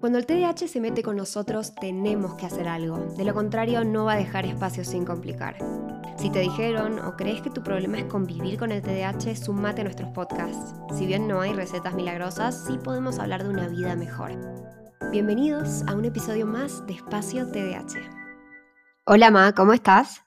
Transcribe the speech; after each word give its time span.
Cuando 0.00 0.18
el 0.18 0.26
TDAH 0.26 0.68
se 0.68 0.80
mete 0.80 1.02
con 1.02 1.16
nosotros, 1.16 1.74
tenemos 1.74 2.34
que 2.34 2.46
hacer 2.46 2.68
algo. 2.68 2.98
De 3.16 3.24
lo 3.24 3.34
contrario, 3.34 3.82
no 3.82 4.04
va 4.04 4.12
a 4.12 4.16
dejar 4.16 4.46
espacio 4.46 4.84
sin 4.84 5.04
complicar. 5.04 5.58
Si 6.16 6.30
te 6.30 6.38
dijeron 6.38 7.00
o 7.00 7.16
crees 7.16 7.42
que 7.42 7.50
tu 7.50 7.64
problema 7.64 7.98
es 7.98 8.04
convivir 8.04 8.60
con 8.60 8.70
el 8.70 8.80
TDAH, 8.80 9.34
sumate 9.34 9.80
a 9.80 9.84
nuestros 9.84 10.10
podcasts. 10.10 10.76
Si 10.96 11.04
bien 11.04 11.26
no 11.26 11.40
hay 11.40 11.52
recetas 11.52 11.94
milagrosas, 11.94 12.64
sí 12.64 12.78
podemos 12.78 13.18
hablar 13.18 13.42
de 13.42 13.50
una 13.50 13.66
vida 13.66 13.96
mejor. 13.96 14.36
Bienvenidos 15.10 15.82
a 15.88 15.94
un 15.96 16.04
episodio 16.04 16.46
más 16.46 16.86
de 16.86 16.92
Espacio 16.92 17.50
TDAH. 17.50 17.98
Hola, 19.04 19.32
Ma, 19.32 19.52
¿cómo 19.52 19.72
estás? 19.72 20.22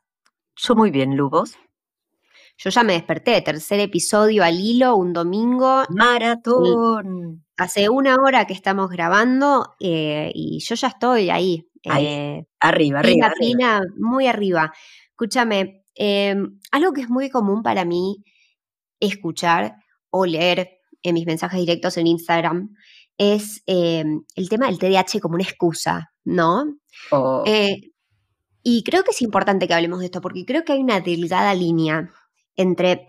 Yo 0.57 0.75
muy 0.75 0.91
bien, 0.91 1.15
Lubos. 1.15 1.55
Yo 2.57 2.69
ya 2.71 2.83
me 2.83 2.93
desperté, 2.93 3.41
tercer 3.41 3.79
episodio 3.79 4.43
al 4.43 4.59
hilo, 4.59 4.97
un 4.97 5.13
domingo. 5.13 5.83
Maratón. 5.89 7.45
Hace 7.61 7.89
una 7.89 8.15
hora 8.15 8.47
que 8.47 8.53
estamos 8.53 8.89
grabando 8.89 9.75
eh, 9.79 10.31
y 10.33 10.57
yo 10.61 10.73
ya 10.73 10.87
estoy 10.87 11.29
ahí. 11.29 11.63
Eh, 11.83 12.43
arriba, 12.59 13.01
arriba. 13.01 13.31
Pina, 13.39 13.83
muy 13.97 14.25
arriba. 14.25 14.73
Escúchame, 15.11 15.83
em, 15.93 16.59
algo 16.71 16.91
que 16.91 17.01
es 17.01 17.09
muy 17.09 17.29
común 17.29 17.61
para 17.61 17.85
mí 17.85 18.23
escuchar 18.99 19.75
o 20.09 20.25
leer 20.25 20.79
en 21.03 21.13
mis 21.13 21.27
mensajes 21.27 21.59
directos 21.59 21.97
en 21.97 22.07
Instagram 22.07 22.75
es 23.15 23.61
em, 23.67 24.23
el 24.35 24.49
tema 24.49 24.65
del 24.65 24.79
TDAH 24.79 25.19
como 25.21 25.35
una 25.35 25.43
excusa, 25.43 26.11
¿no? 26.23 26.65
Oh. 27.11 27.43
Eh, 27.45 27.91
y 28.63 28.83
creo 28.83 29.03
que 29.03 29.11
es 29.11 29.21
importante 29.21 29.67
que 29.67 29.75
hablemos 29.75 29.99
de 29.99 30.05
esto 30.05 30.19
porque 30.19 30.45
creo 30.45 30.63
que 30.63 30.73
hay 30.73 30.79
una 30.79 30.99
delgada 30.99 31.53
línea 31.53 32.09
entre 32.55 33.05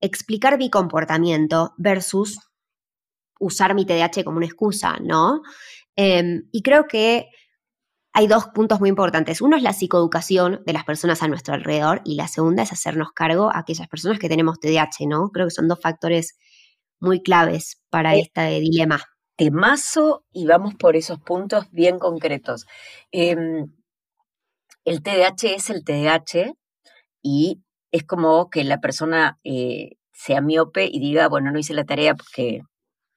explicar 0.00 0.58
mi 0.58 0.70
comportamiento 0.70 1.74
versus 1.76 2.38
usar 3.38 3.74
mi 3.74 3.84
TDAH 3.84 4.24
como 4.24 4.38
una 4.38 4.46
excusa, 4.46 4.96
¿no? 5.00 5.42
Em, 5.96 6.48
y 6.52 6.62
creo 6.62 6.86
que 6.86 7.28
hay 8.12 8.28
dos 8.28 8.46
puntos 8.46 8.80
muy 8.80 8.88
importantes. 8.88 9.40
Uno 9.42 9.56
es 9.56 9.62
la 9.62 9.74
psicoeducación 9.74 10.62
de 10.64 10.72
las 10.72 10.84
personas 10.84 11.22
a 11.22 11.28
nuestro 11.28 11.54
alrededor 11.54 12.00
y 12.04 12.14
la 12.14 12.28
segunda 12.28 12.62
es 12.62 12.72
hacernos 12.72 13.12
cargo 13.12 13.50
a 13.52 13.58
aquellas 13.58 13.88
personas 13.88 14.18
que 14.18 14.28
tenemos 14.28 14.58
TDAH, 14.58 15.06
¿no? 15.06 15.28
Creo 15.30 15.46
que 15.46 15.50
son 15.50 15.68
dos 15.68 15.80
factores 15.80 16.38
muy 17.00 17.22
claves 17.22 17.82
para 17.90 18.14
este 18.14 18.60
dilema. 18.60 19.02
Temazo 19.36 20.24
y 20.32 20.46
vamos 20.46 20.74
por 20.76 20.96
esos 20.96 21.18
puntos 21.20 21.66
bien 21.72 21.98
concretos. 21.98 22.64
Em, 23.12 23.70
el 24.86 25.02
TDAH 25.02 25.54
es 25.54 25.68
el 25.68 25.84
TDAH 25.84 26.54
y 27.22 27.60
es 27.92 28.04
como 28.04 28.48
que 28.50 28.64
la 28.64 28.80
persona 28.80 29.38
eh, 29.44 29.96
sea 30.12 30.40
miope 30.40 30.88
y 30.90 31.00
diga, 31.00 31.28
bueno, 31.28 31.50
no 31.50 31.58
hice 31.58 31.74
la 31.74 31.84
tarea 31.84 32.14
porque 32.14 32.62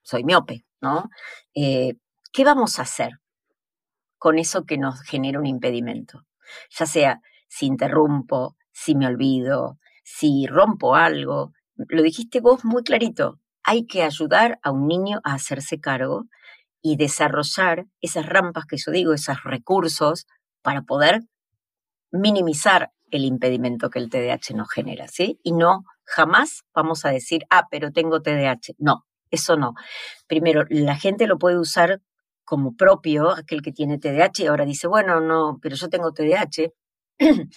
soy 0.09 0.23
miope, 0.23 0.65
¿no? 0.81 1.09
Eh, 1.53 1.93
¿Qué 2.33 2.43
vamos 2.43 2.79
a 2.79 2.81
hacer 2.81 3.11
con 4.17 4.39
eso 4.39 4.65
que 4.65 4.77
nos 4.77 5.01
genera 5.01 5.39
un 5.39 5.45
impedimento? 5.45 6.25
Ya 6.77 6.85
sea 6.85 7.21
si 7.47 7.67
interrumpo, 7.67 8.55
si 8.71 8.95
me 8.95 9.07
olvido, 9.07 9.77
si 10.03 10.47
rompo 10.47 10.95
algo. 10.95 11.53
Lo 11.75 12.01
dijiste 12.01 12.39
vos 12.39 12.65
muy 12.65 12.83
clarito, 12.83 13.39
hay 13.63 13.85
que 13.85 14.03
ayudar 14.03 14.59
a 14.63 14.71
un 14.71 14.87
niño 14.87 15.19
a 15.23 15.33
hacerse 15.33 15.79
cargo 15.79 16.25
y 16.81 16.95
desarrollar 16.95 17.85
esas 18.01 18.25
rampas 18.25 18.65
que 18.65 18.77
yo 18.77 18.91
digo, 18.91 19.13
esos 19.13 19.43
recursos 19.43 20.25
para 20.61 20.81
poder 20.81 21.21
minimizar 22.11 22.91
el 23.11 23.25
impedimento 23.25 23.89
que 23.89 23.99
el 23.99 24.09
TDAH 24.09 24.55
nos 24.55 24.71
genera, 24.71 25.07
¿sí? 25.07 25.39
Y 25.43 25.51
no, 25.51 25.83
jamás 26.03 26.63
vamos 26.73 27.05
a 27.05 27.09
decir, 27.09 27.43
ah, 27.49 27.67
pero 27.69 27.91
tengo 27.91 28.21
TDAH. 28.21 28.73
No, 28.77 29.05
eso 29.31 29.57
no. 29.57 29.73
Primero, 30.27 30.65
la 30.69 30.95
gente 30.95 31.27
lo 31.27 31.37
puede 31.37 31.59
usar 31.59 32.01
como 32.45 32.75
propio, 32.75 33.31
aquel 33.31 33.61
que 33.61 33.71
tiene 33.71 33.99
TDAH, 33.99 34.43
y 34.43 34.47
ahora 34.47 34.65
dice, 34.65 34.87
bueno, 34.87 35.21
no, 35.21 35.59
pero 35.61 35.75
yo 35.75 35.89
tengo 35.89 36.13
TDAH. 36.13 36.71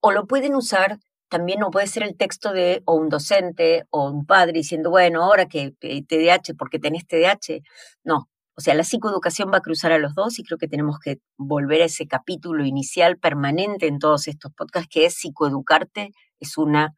o 0.00 0.12
lo 0.12 0.26
pueden 0.26 0.54
usar, 0.54 0.98
también 1.28 1.60
no 1.60 1.70
puede 1.70 1.86
ser 1.86 2.02
el 2.02 2.16
texto 2.16 2.52
de 2.52 2.82
o 2.86 2.94
un 2.94 3.08
docente 3.08 3.84
o 3.90 4.10
un 4.10 4.26
padre 4.26 4.52
diciendo, 4.54 4.90
bueno, 4.90 5.22
ahora 5.24 5.46
que 5.46 5.72
TDAH, 5.72 6.54
porque 6.58 6.78
tenés 6.78 7.06
TDAH. 7.06 7.62
No, 8.04 8.28
o 8.54 8.60
sea, 8.60 8.74
la 8.74 8.84
psicoeducación 8.84 9.50
va 9.52 9.58
a 9.58 9.62
cruzar 9.62 9.92
a 9.92 9.98
los 9.98 10.14
dos 10.14 10.38
y 10.38 10.44
creo 10.44 10.58
que 10.58 10.68
tenemos 10.68 10.98
que 10.98 11.20
volver 11.38 11.82
a 11.82 11.86
ese 11.86 12.06
capítulo 12.06 12.64
inicial 12.64 13.18
permanente 13.18 13.86
en 13.86 13.98
todos 13.98 14.28
estos 14.28 14.52
podcasts, 14.52 14.88
que 14.90 15.06
es 15.06 15.14
psicoeducarte, 15.14 16.12
es 16.38 16.58
una 16.58 16.94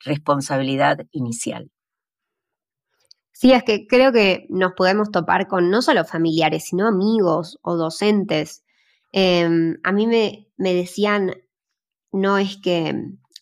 responsabilidad 0.00 0.98
inicial. 1.12 1.70
Sí, 3.38 3.52
es 3.52 3.64
que 3.64 3.86
creo 3.86 4.12
que 4.12 4.46
nos 4.48 4.72
podemos 4.72 5.10
topar 5.10 5.46
con 5.46 5.68
no 5.70 5.82
solo 5.82 6.06
familiares, 6.06 6.64
sino 6.64 6.88
amigos 6.88 7.58
o 7.60 7.76
docentes. 7.76 8.64
Em, 9.12 9.76
a 9.84 9.92
mí 9.92 10.06
me, 10.06 10.48
me 10.56 10.72
decían, 10.72 11.34
no 12.12 12.38
es 12.38 12.56
que 12.56 12.94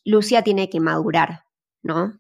Lucia 0.04 0.42
tiene 0.42 0.68
que 0.68 0.80
madurar, 0.80 1.44
¿no? 1.82 2.18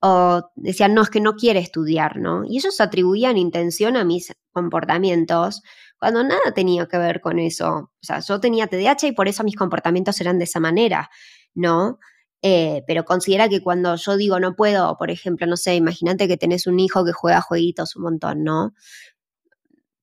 o 0.00 0.50
decían, 0.56 0.94
no, 0.94 1.02
es 1.02 1.10
que 1.10 1.20
no 1.20 1.36
quiere 1.36 1.60
estudiar, 1.60 2.16
¿no? 2.18 2.44
Y 2.44 2.58
ellos 2.58 2.80
atribuían 2.80 3.38
intención 3.38 3.96
a 3.96 4.04
mis 4.04 4.32
comportamientos 4.52 5.62
cuando 5.98 6.24
nada 6.24 6.52
tenía 6.54 6.86
que 6.86 6.98
ver 6.98 7.20
con 7.20 7.38
eso. 7.38 7.68
O 7.70 8.02
sea, 8.02 8.20
yo 8.20 8.40
tenía 8.40 8.66
TDAH 8.66 9.06
y 9.06 9.12
por 9.12 9.28
eso 9.28 9.44
mis 9.44 9.56
comportamientos 9.56 10.20
eran 10.20 10.38
de 10.38 10.44
esa 10.44 10.60
manera, 10.60 11.10
¿no? 11.54 11.98
Eh, 12.48 12.84
pero 12.86 13.04
considera 13.04 13.48
que 13.48 13.60
cuando 13.60 13.96
yo 13.96 14.16
digo 14.16 14.38
no 14.38 14.54
puedo, 14.54 14.96
por 14.96 15.10
ejemplo, 15.10 15.48
no 15.48 15.56
sé, 15.56 15.74
imagínate 15.74 16.28
que 16.28 16.36
tenés 16.36 16.68
un 16.68 16.78
hijo 16.78 17.04
que 17.04 17.10
juega 17.10 17.40
jueguitos 17.40 17.96
un 17.96 18.04
montón, 18.04 18.44
¿no? 18.44 18.72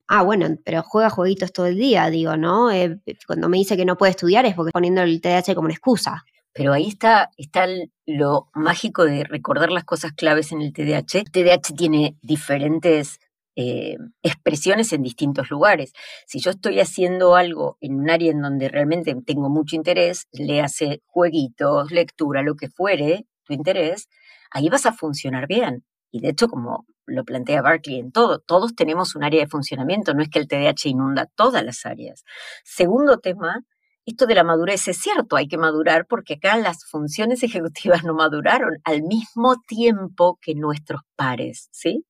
Ah, 0.10 0.24
bueno, 0.24 0.48
pero 0.66 0.84
juega 0.84 1.10
jueguitos 1.10 1.54
todo 1.54 1.68
el 1.68 1.78
día, 1.78 2.10
digo, 2.10 2.36
¿no? 2.36 2.70
Eh, 2.70 3.00
cuando 3.26 3.48
me 3.48 3.58
dice 3.58 3.78
que 3.78 3.86
no 3.86 3.96
puede 3.98 4.10
estudiar 4.12 4.46
es 4.46 4.56
porque 4.56 4.74
poniendo 4.74 5.02
el 5.04 5.22
TDAH 5.22 5.56
como 5.56 5.68
una 5.68 5.74
excusa. 5.74 6.26
Pero 6.52 6.74
ahí 6.74 6.88
está, 6.90 7.30
está 7.38 7.66
lo 8.06 8.50
mágico 8.54 9.06
de 9.06 9.24
recordar 9.24 9.72
las 9.72 9.86
cosas 9.86 10.12
claves 10.12 10.52
en 10.52 10.62
el 10.62 10.74
TDAH. 10.74 11.20
El 11.20 11.32
TDAH 11.32 11.76
tiene 11.78 12.18
diferentes 12.22 13.20
eh, 13.56 13.98
expresiones 14.22 14.94
en 14.94 15.04
distintos 15.04 15.50
lugares. 15.50 15.94
Si 16.28 16.40
yo 16.40 16.52
estoy 16.52 16.80
haciendo 16.80 17.36
algo 17.36 17.78
en 17.82 18.00
un 18.00 18.10
área 18.10 18.32
en 18.32 18.42
donde 18.42 18.70
realmente 18.70 19.16
tengo 19.26 19.50
mucho 19.50 19.76
interés, 19.76 20.28
le 20.32 20.62
hace 20.62 21.02
jueguitos, 21.06 21.92
lectura, 21.92 22.42
lo 22.42 22.56
que 22.56 22.70
fuere 22.70 23.26
tu 23.44 23.54
interés, 23.54 24.10
ahí 24.52 24.70
vas 24.70 24.86
a 24.86 24.94
funcionar 24.94 25.48
bien. 25.48 25.84
Y 26.12 26.22
de 26.22 26.30
hecho, 26.30 26.48
como 26.48 26.86
lo 27.06 27.24
plantea 27.26 27.62
Barclay 27.62 28.00
en 28.00 28.12
todo, 28.12 28.40
todos 28.40 28.76
tenemos 28.76 29.16
un 29.16 29.24
área 29.24 29.42
de 29.42 29.48
funcionamiento, 29.48 30.14
no 30.14 30.22
es 30.22 30.30
que 30.30 30.40
el 30.40 30.48
TDAH 30.48 30.90
inunda 30.90 31.28
todas 31.36 31.64
las 31.64 31.86
áreas. 31.86 32.24
Segundo 32.64 33.18
tema, 33.18 33.62
esto 34.06 34.26
de 34.26 34.36
la 34.36 34.44
madurez 34.44 34.88
es 34.88 34.98
cierto, 34.98 35.36
hay 35.36 35.48
que 35.48 35.58
madurar 35.58 36.06
porque 36.08 36.36
acá 36.36 36.58
las 36.58 36.86
funciones 36.86 37.44
ejecutivas 37.44 38.04
no 38.04 38.14
maduraron 38.14 38.80
al 38.84 39.04
mismo 39.04 39.56
tiempo 39.68 40.38
que 40.42 40.56
nuestros 40.56 41.02
pares, 41.16 41.70
¿sí? 41.72 42.06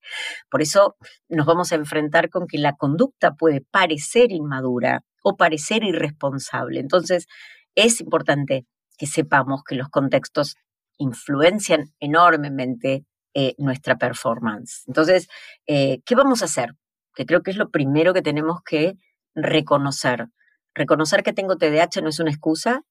Por 0.49 0.61
eso 0.61 0.95
nos 1.29 1.45
vamos 1.45 1.71
a 1.71 1.75
enfrentar 1.75 2.29
con 2.29 2.47
que 2.47 2.57
la 2.57 2.73
conducta 2.73 3.33
puede 3.33 3.61
parecer 3.61 4.31
inmadura 4.31 5.03
o 5.23 5.37
parecer 5.37 5.83
irresponsable. 5.83 6.79
Entonces, 6.79 7.27
es 7.75 8.01
importante 8.01 8.65
que 8.97 9.07
sepamos 9.07 9.63
que 9.63 9.75
los 9.75 9.89
contextos 9.89 10.55
influencian 10.97 11.91
enormemente 11.99 13.05
eh, 13.33 13.55
nuestra 13.57 13.97
performance. 13.97 14.83
Entonces, 14.87 15.27
eh, 15.65 16.01
¿qué 16.05 16.15
vamos 16.15 16.41
a 16.41 16.45
hacer? 16.45 16.75
Que 17.15 17.25
creo 17.25 17.41
que 17.41 17.51
es 17.51 17.57
lo 17.57 17.69
primero 17.69 18.13
que 18.13 18.21
tenemos 18.21 18.61
que 18.63 18.95
reconocer 19.33 20.27
reconocer 20.73 21.23
que 21.23 21.33
tengo 21.33 21.57
TDAH 21.57 22.01
no 22.01 22.09
es 22.09 22.19
una 22.19 22.31
excusa, 22.31 22.83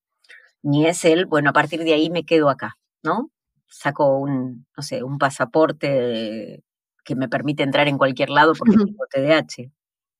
ni 0.62 0.87
es 0.87 1.04
el, 1.04 1.26
bueno, 1.26 1.50
a 1.50 1.53
partir 1.53 1.84
de 1.84 1.94
ahí 1.94 2.10
me 2.10 2.25
quedo 2.25 2.48
acá, 2.48 2.78
¿no? 3.03 3.31
Saco 3.69 4.19
un, 4.19 4.66
no 4.76 4.82
sé, 4.82 5.03
un 5.03 5.19
pasaporte 5.19 6.62
que 7.04 7.16
me 7.16 7.28
permite 7.28 7.62
entrar 7.62 7.88
en 7.88 7.98
cualquier 7.98 8.31
lado 8.31 8.54
porque 8.54 8.76
tengo 8.76 9.06
TDAH, 9.10 9.72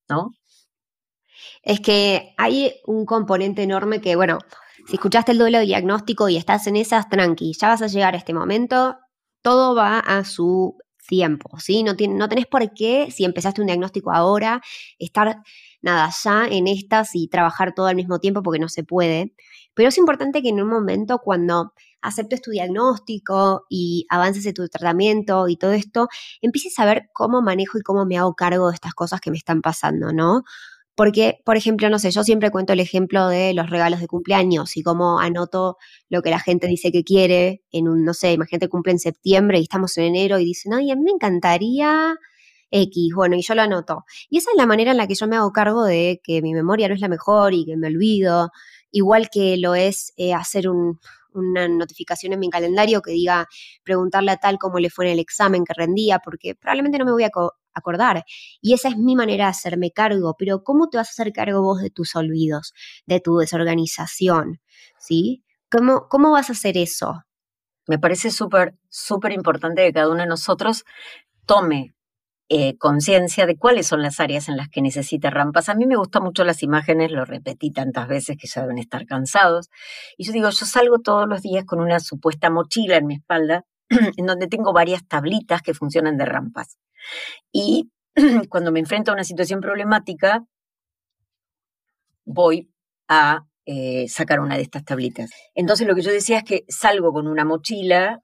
¿no? 0.09 0.31
Es 1.61 1.79
que 1.79 2.33
hay 2.37 2.75
un 2.85 3.05
componente 3.05 3.63
enorme 3.63 4.01
que, 4.01 4.15
bueno, 4.15 4.39
si 4.87 4.95
escuchaste 4.95 5.31
el 5.31 5.37
duelo 5.37 5.59
diagnóstico 5.59 6.29
y 6.29 6.37
estás 6.37 6.67
en 6.67 6.75
esas, 6.75 7.09
tranqui, 7.09 7.53
ya 7.59 7.69
vas 7.69 7.81
a 7.81 7.87
llegar 7.87 8.15
a 8.15 8.17
este 8.17 8.33
momento, 8.33 8.97
todo 9.41 9.75
va 9.75 9.99
a 9.99 10.25
su 10.25 10.77
tiempo, 11.07 11.59
¿sí? 11.59 11.83
No, 11.83 11.93
no 12.09 12.29
tenés 12.29 12.47
por 12.47 12.73
qué, 12.73 13.11
si 13.11 13.25
empezaste 13.25 13.61
un 13.61 13.67
diagnóstico 13.67 14.11
ahora, 14.11 14.61
estar 14.99 15.41
nada, 15.83 16.09
ya 16.23 16.47
en 16.47 16.67
estas 16.67 17.13
y 17.13 17.27
trabajar 17.27 17.75
todo 17.75 17.87
al 17.87 17.95
mismo 17.95 18.19
tiempo 18.19 18.41
porque 18.41 18.59
no 18.59 18.69
se 18.69 18.83
puede. 18.83 19.35
Pero 19.75 19.89
es 19.89 19.97
importante 19.97 20.41
que 20.41 20.49
en 20.49 20.61
un 20.61 20.69
momento 20.69 21.19
cuando 21.19 21.73
aceptes 22.01 22.41
tu 22.41 22.51
diagnóstico 22.51 23.65
y 23.69 24.05
avances 24.09 24.45
en 24.45 24.53
tu 24.53 24.67
tratamiento 24.67 25.47
y 25.47 25.55
todo 25.57 25.73
esto, 25.73 26.07
empieces 26.41 26.77
a 26.79 26.85
ver 26.85 27.09
cómo 27.13 27.41
manejo 27.41 27.77
y 27.77 27.81
cómo 27.81 28.05
me 28.05 28.17
hago 28.17 28.33
cargo 28.35 28.69
de 28.69 28.75
estas 28.75 28.93
cosas 28.93 29.21
que 29.21 29.31
me 29.31 29.37
están 29.37 29.61
pasando, 29.61 30.11
¿no? 30.13 30.43
Porque, 30.95 31.39
por 31.43 31.57
ejemplo, 31.57 31.89
no 31.89 31.97
sé, 31.97 32.11
yo 32.11 32.23
siempre 32.23 32.51
cuento 32.51 32.73
el 32.73 32.79
ejemplo 32.79 33.27
de 33.27 33.53
los 33.53 33.69
regalos 33.69 33.99
de 33.99 34.07
cumpleaños 34.07 34.77
y 34.77 34.83
cómo 34.83 35.19
anoto 35.19 35.77
lo 36.09 36.21
que 36.21 36.29
la 36.29 36.39
gente 36.39 36.67
dice 36.67 36.91
que 36.91 37.03
quiere 37.03 37.63
en 37.71 37.87
un, 37.87 38.05
no 38.05 38.13
sé, 38.13 38.33
imagínate 38.33 38.69
cumple 38.69 38.91
en 38.93 38.99
septiembre 38.99 39.59
y 39.59 39.63
estamos 39.63 39.97
en 39.97 40.05
enero 40.05 40.37
y 40.37 40.45
dicen, 40.45 40.73
ay, 40.73 40.91
a 40.91 40.95
mí 40.95 41.01
me 41.03 41.11
encantaría 41.11 42.15
X, 42.75 43.13
bueno, 43.15 43.35
y 43.35 43.43
yo 43.43 43.53
lo 43.53 43.61
anoto. 43.61 44.03
Y 44.29 44.39
esa 44.39 44.49
es 44.51 44.57
la 44.57 44.65
manera 44.65 44.91
en 44.91 44.97
la 44.97 45.05
que 45.05 45.13
yo 45.13 45.27
me 45.27 45.35
hago 45.35 45.51
cargo 45.51 45.83
de 45.83 46.19
que 46.23 46.41
mi 46.41 46.53
memoria 46.53 46.87
no 46.87 46.95
es 46.95 47.01
la 47.01 47.07
mejor 47.07 47.53
y 47.53 47.65
que 47.65 47.77
me 47.77 47.87
olvido, 47.87 48.49
igual 48.91 49.29
que 49.29 49.57
lo 49.57 49.75
es 49.75 50.11
eh, 50.17 50.33
hacer 50.33 50.67
una 50.69 51.67
notificación 51.67 52.33
en 52.33 52.39
mi 52.39 52.49
calendario 52.49 53.03
que 53.03 53.11
diga 53.11 53.47
preguntarle 53.83 54.31
a 54.31 54.37
tal 54.37 54.57
cómo 54.57 54.79
le 54.79 54.89
fue 54.89 55.05
en 55.05 55.11
el 55.11 55.19
examen 55.19 55.65
que 55.65 55.73
rendía, 55.75 56.17
porque 56.17 56.55
probablemente 56.55 56.97
no 56.97 57.05
me 57.05 57.11
voy 57.11 57.23
a 57.25 57.31
acordar. 57.75 58.23
Y 58.59 58.73
esa 58.73 58.89
es 58.89 58.97
mi 58.97 59.15
manera 59.15 59.45
de 59.45 59.51
hacerme 59.51 59.91
cargo, 59.91 60.35
pero 60.37 60.63
¿cómo 60.63 60.89
te 60.89 60.97
vas 60.97 61.09
a 61.09 61.11
hacer 61.11 61.31
cargo 61.31 61.61
vos 61.61 61.79
de 61.79 61.91
tus 61.91 62.15
olvidos, 62.15 62.73
de 63.05 63.19
tu 63.19 63.37
desorganización? 63.37 64.61
¿Sí? 64.97 65.43
¿Cómo, 65.69 66.07
cómo 66.09 66.31
vas 66.31 66.49
a 66.49 66.53
hacer 66.53 66.77
eso? 66.77 67.23
Me 67.85 67.99
parece 67.99 68.31
súper, 68.31 68.79
súper 68.89 69.31
importante 69.31 69.85
que 69.85 69.93
cada 69.93 70.09
uno 70.09 70.21
de 70.21 70.27
nosotros 70.27 70.85
tome 71.45 71.93
eh, 72.49 72.77
conciencia 72.77 73.45
de 73.45 73.57
cuáles 73.57 73.87
son 73.87 74.01
las 74.01 74.19
áreas 74.19 74.49
en 74.49 74.57
las 74.57 74.69
que 74.69 74.81
necesita 74.81 75.29
rampas. 75.29 75.69
A 75.69 75.75
mí 75.75 75.85
me 75.85 75.95
gustan 75.95 76.23
mucho 76.23 76.43
las 76.43 76.61
imágenes, 76.61 77.11
lo 77.11 77.25
repetí 77.25 77.71
tantas 77.71 78.07
veces 78.07 78.37
que 78.37 78.47
ya 78.47 78.61
deben 78.61 78.77
estar 78.77 79.05
cansados. 79.05 79.69
Y 80.17 80.25
yo 80.25 80.33
digo, 80.33 80.49
yo 80.49 80.65
salgo 80.65 80.99
todos 80.99 81.27
los 81.27 81.41
días 81.41 81.65
con 81.65 81.79
una 81.79 81.99
supuesta 81.99 82.49
mochila 82.49 82.97
en 82.97 83.07
mi 83.07 83.15
espalda, 83.15 83.65
en 84.17 84.25
donde 84.25 84.47
tengo 84.47 84.73
varias 84.73 85.07
tablitas 85.07 85.61
que 85.61 85.73
funcionan 85.73 86.17
de 86.17 86.25
rampas. 86.25 86.77
Y 87.51 87.91
cuando 88.49 88.71
me 88.71 88.79
enfrento 88.79 89.11
a 89.11 89.13
una 89.13 89.23
situación 89.23 89.61
problemática, 89.61 90.45
voy 92.25 92.69
a 93.07 93.45
eh, 93.65 94.07
sacar 94.09 94.41
una 94.41 94.57
de 94.57 94.63
estas 94.63 94.83
tablitas. 94.83 95.31
Entonces 95.55 95.87
lo 95.87 95.95
que 95.95 96.01
yo 96.01 96.11
decía 96.11 96.39
es 96.39 96.43
que 96.43 96.65
salgo 96.67 97.13
con 97.13 97.27
una 97.27 97.45
mochila 97.45 98.21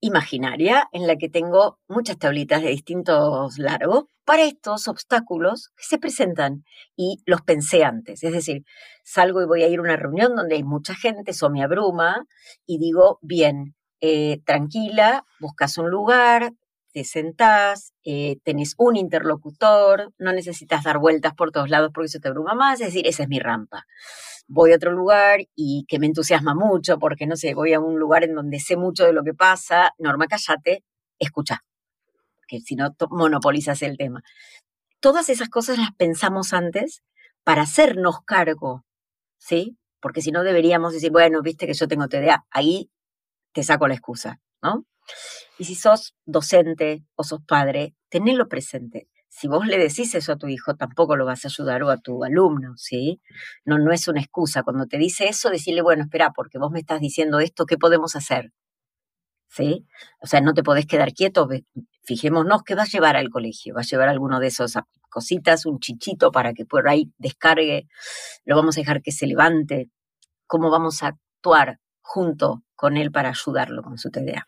imaginaria 0.00 0.88
en 0.92 1.06
la 1.06 1.16
que 1.16 1.28
tengo 1.28 1.78
muchas 1.88 2.18
tablitas 2.18 2.62
de 2.62 2.68
distintos 2.68 3.58
largos 3.58 4.04
para 4.24 4.44
estos 4.44 4.88
obstáculos 4.88 5.70
que 5.76 5.84
se 5.84 5.98
presentan 5.98 6.64
y 6.96 7.22
los 7.26 7.42
pensé 7.42 7.84
antes. 7.84 8.22
Es 8.22 8.32
decir, 8.32 8.64
salgo 9.02 9.42
y 9.42 9.46
voy 9.46 9.62
a 9.62 9.68
ir 9.68 9.78
a 9.78 9.82
una 9.82 9.96
reunión 9.96 10.34
donde 10.34 10.56
hay 10.56 10.64
mucha 10.64 10.94
gente, 10.94 11.32
eso 11.32 11.50
me 11.50 11.62
abruma 11.62 12.26
y 12.66 12.78
digo, 12.78 13.18
bien, 13.22 13.74
eh, 14.00 14.40
tranquila, 14.44 15.24
buscas 15.40 15.78
un 15.78 15.90
lugar, 15.90 16.52
te 16.94 17.04
sentás, 17.04 17.92
eh, 18.04 18.38
tenés 18.44 18.74
un 18.78 18.96
interlocutor, 18.96 20.14
no 20.16 20.32
necesitas 20.32 20.84
dar 20.84 20.98
vueltas 20.98 21.34
por 21.34 21.50
todos 21.50 21.68
lados 21.68 21.90
porque 21.92 22.06
eso 22.06 22.20
te 22.20 22.28
abruma 22.28 22.54
más, 22.54 22.80
es 22.80 22.86
decir, 22.86 23.06
esa 23.06 23.24
es 23.24 23.28
mi 23.28 23.40
rampa 23.40 23.84
voy 24.46 24.72
a 24.72 24.76
otro 24.76 24.92
lugar 24.92 25.40
y 25.54 25.84
que 25.88 25.98
me 25.98 26.06
entusiasma 26.06 26.54
mucho 26.54 26.98
porque, 26.98 27.26
no 27.26 27.36
sé, 27.36 27.54
voy 27.54 27.72
a 27.72 27.80
un 27.80 27.98
lugar 27.98 28.24
en 28.24 28.34
donde 28.34 28.60
sé 28.60 28.76
mucho 28.76 29.04
de 29.04 29.12
lo 29.12 29.24
que 29.24 29.34
pasa, 29.34 29.92
Norma, 29.98 30.26
callate, 30.26 30.84
escucha, 31.18 31.64
que 32.46 32.60
si 32.60 32.76
no 32.76 32.94
monopolizas 33.10 33.82
el 33.82 33.96
tema. 33.96 34.22
Todas 35.00 35.28
esas 35.28 35.48
cosas 35.48 35.78
las 35.78 35.92
pensamos 35.96 36.52
antes 36.52 37.02
para 37.42 37.62
hacernos 37.62 38.20
cargo, 38.24 38.84
¿sí? 39.38 39.76
Porque 40.00 40.22
si 40.22 40.30
no 40.30 40.42
deberíamos 40.42 40.92
decir, 40.92 41.10
bueno, 41.10 41.42
viste 41.42 41.66
que 41.66 41.74
yo 41.74 41.88
tengo 41.88 42.08
TDA, 42.08 42.44
ahí 42.50 42.90
te 43.52 43.62
saco 43.62 43.88
la 43.88 43.94
excusa, 43.94 44.40
¿no? 44.62 44.84
Y 45.58 45.64
si 45.64 45.74
sos 45.74 46.14
docente 46.24 47.04
o 47.14 47.24
sos 47.24 47.40
padre, 47.46 47.94
tenelo 48.08 48.48
presente 48.48 49.08
si 49.36 49.48
vos 49.48 49.66
le 49.66 49.78
decís 49.78 50.14
eso 50.14 50.32
a 50.32 50.36
tu 50.36 50.46
hijo, 50.46 50.76
tampoco 50.76 51.16
lo 51.16 51.24
vas 51.26 51.44
a 51.44 51.48
ayudar 51.48 51.82
o 51.82 51.90
a 51.90 51.96
tu 51.96 52.22
alumno, 52.22 52.74
¿sí? 52.76 53.20
No, 53.64 53.78
no 53.80 53.90
es 53.92 54.06
una 54.06 54.20
excusa. 54.20 54.62
Cuando 54.62 54.86
te 54.86 54.96
dice 54.96 55.26
eso, 55.26 55.50
decirle, 55.50 55.82
bueno, 55.82 56.04
espera, 56.04 56.30
porque 56.30 56.56
vos 56.56 56.70
me 56.70 56.78
estás 56.78 57.00
diciendo 57.00 57.40
esto, 57.40 57.66
¿qué 57.66 57.76
podemos 57.76 58.14
hacer? 58.14 58.52
¿Sí? 59.48 59.86
O 60.20 60.28
sea, 60.28 60.40
no 60.40 60.54
te 60.54 60.62
podés 60.62 60.86
quedar 60.86 61.12
quieto. 61.12 61.48
Fijémonos 62.04 62.62
qué 62.62 62.76
va 62.76 62.82
a 62.82 62.86
llevar 62.86 63.16
al 63.16 63.28
colegio. 63.28 63.74
Va 63.74 63.80
a 63.80 63.84
llevar 63.84 64.08
alguno 64.08 64.38
de 64.38 64.46
esos 64.48 64.74
cositas, 65.10 65.66
un 65.66 65.80
chichito 65.80 66.30
para 66.30 66.54
que 66.54 66.64
por 66.64 66.88
ahí 66.88 67.12
descargue. 67.18 67.88
Lo 68.44 68.54
vamos 68.54 68.76
a 68.76 68.82
dejar 68.82 69.02
que 69.02 69.10
se 69.10 69.26
levante. 69.26 69.90
¿Cómo 70.46 70.70
vamos 70.70 71.02
a 71.02 71.08
actuar 71.08 71.80
junto 72.02 72.62
con 72.76 72.96
él 72.96 73.10
para 73.10 73.30
ayudarlo 73.30 73.82
con 73.82 73.98
su 73.98 74.10
TDA? 74.12 74.46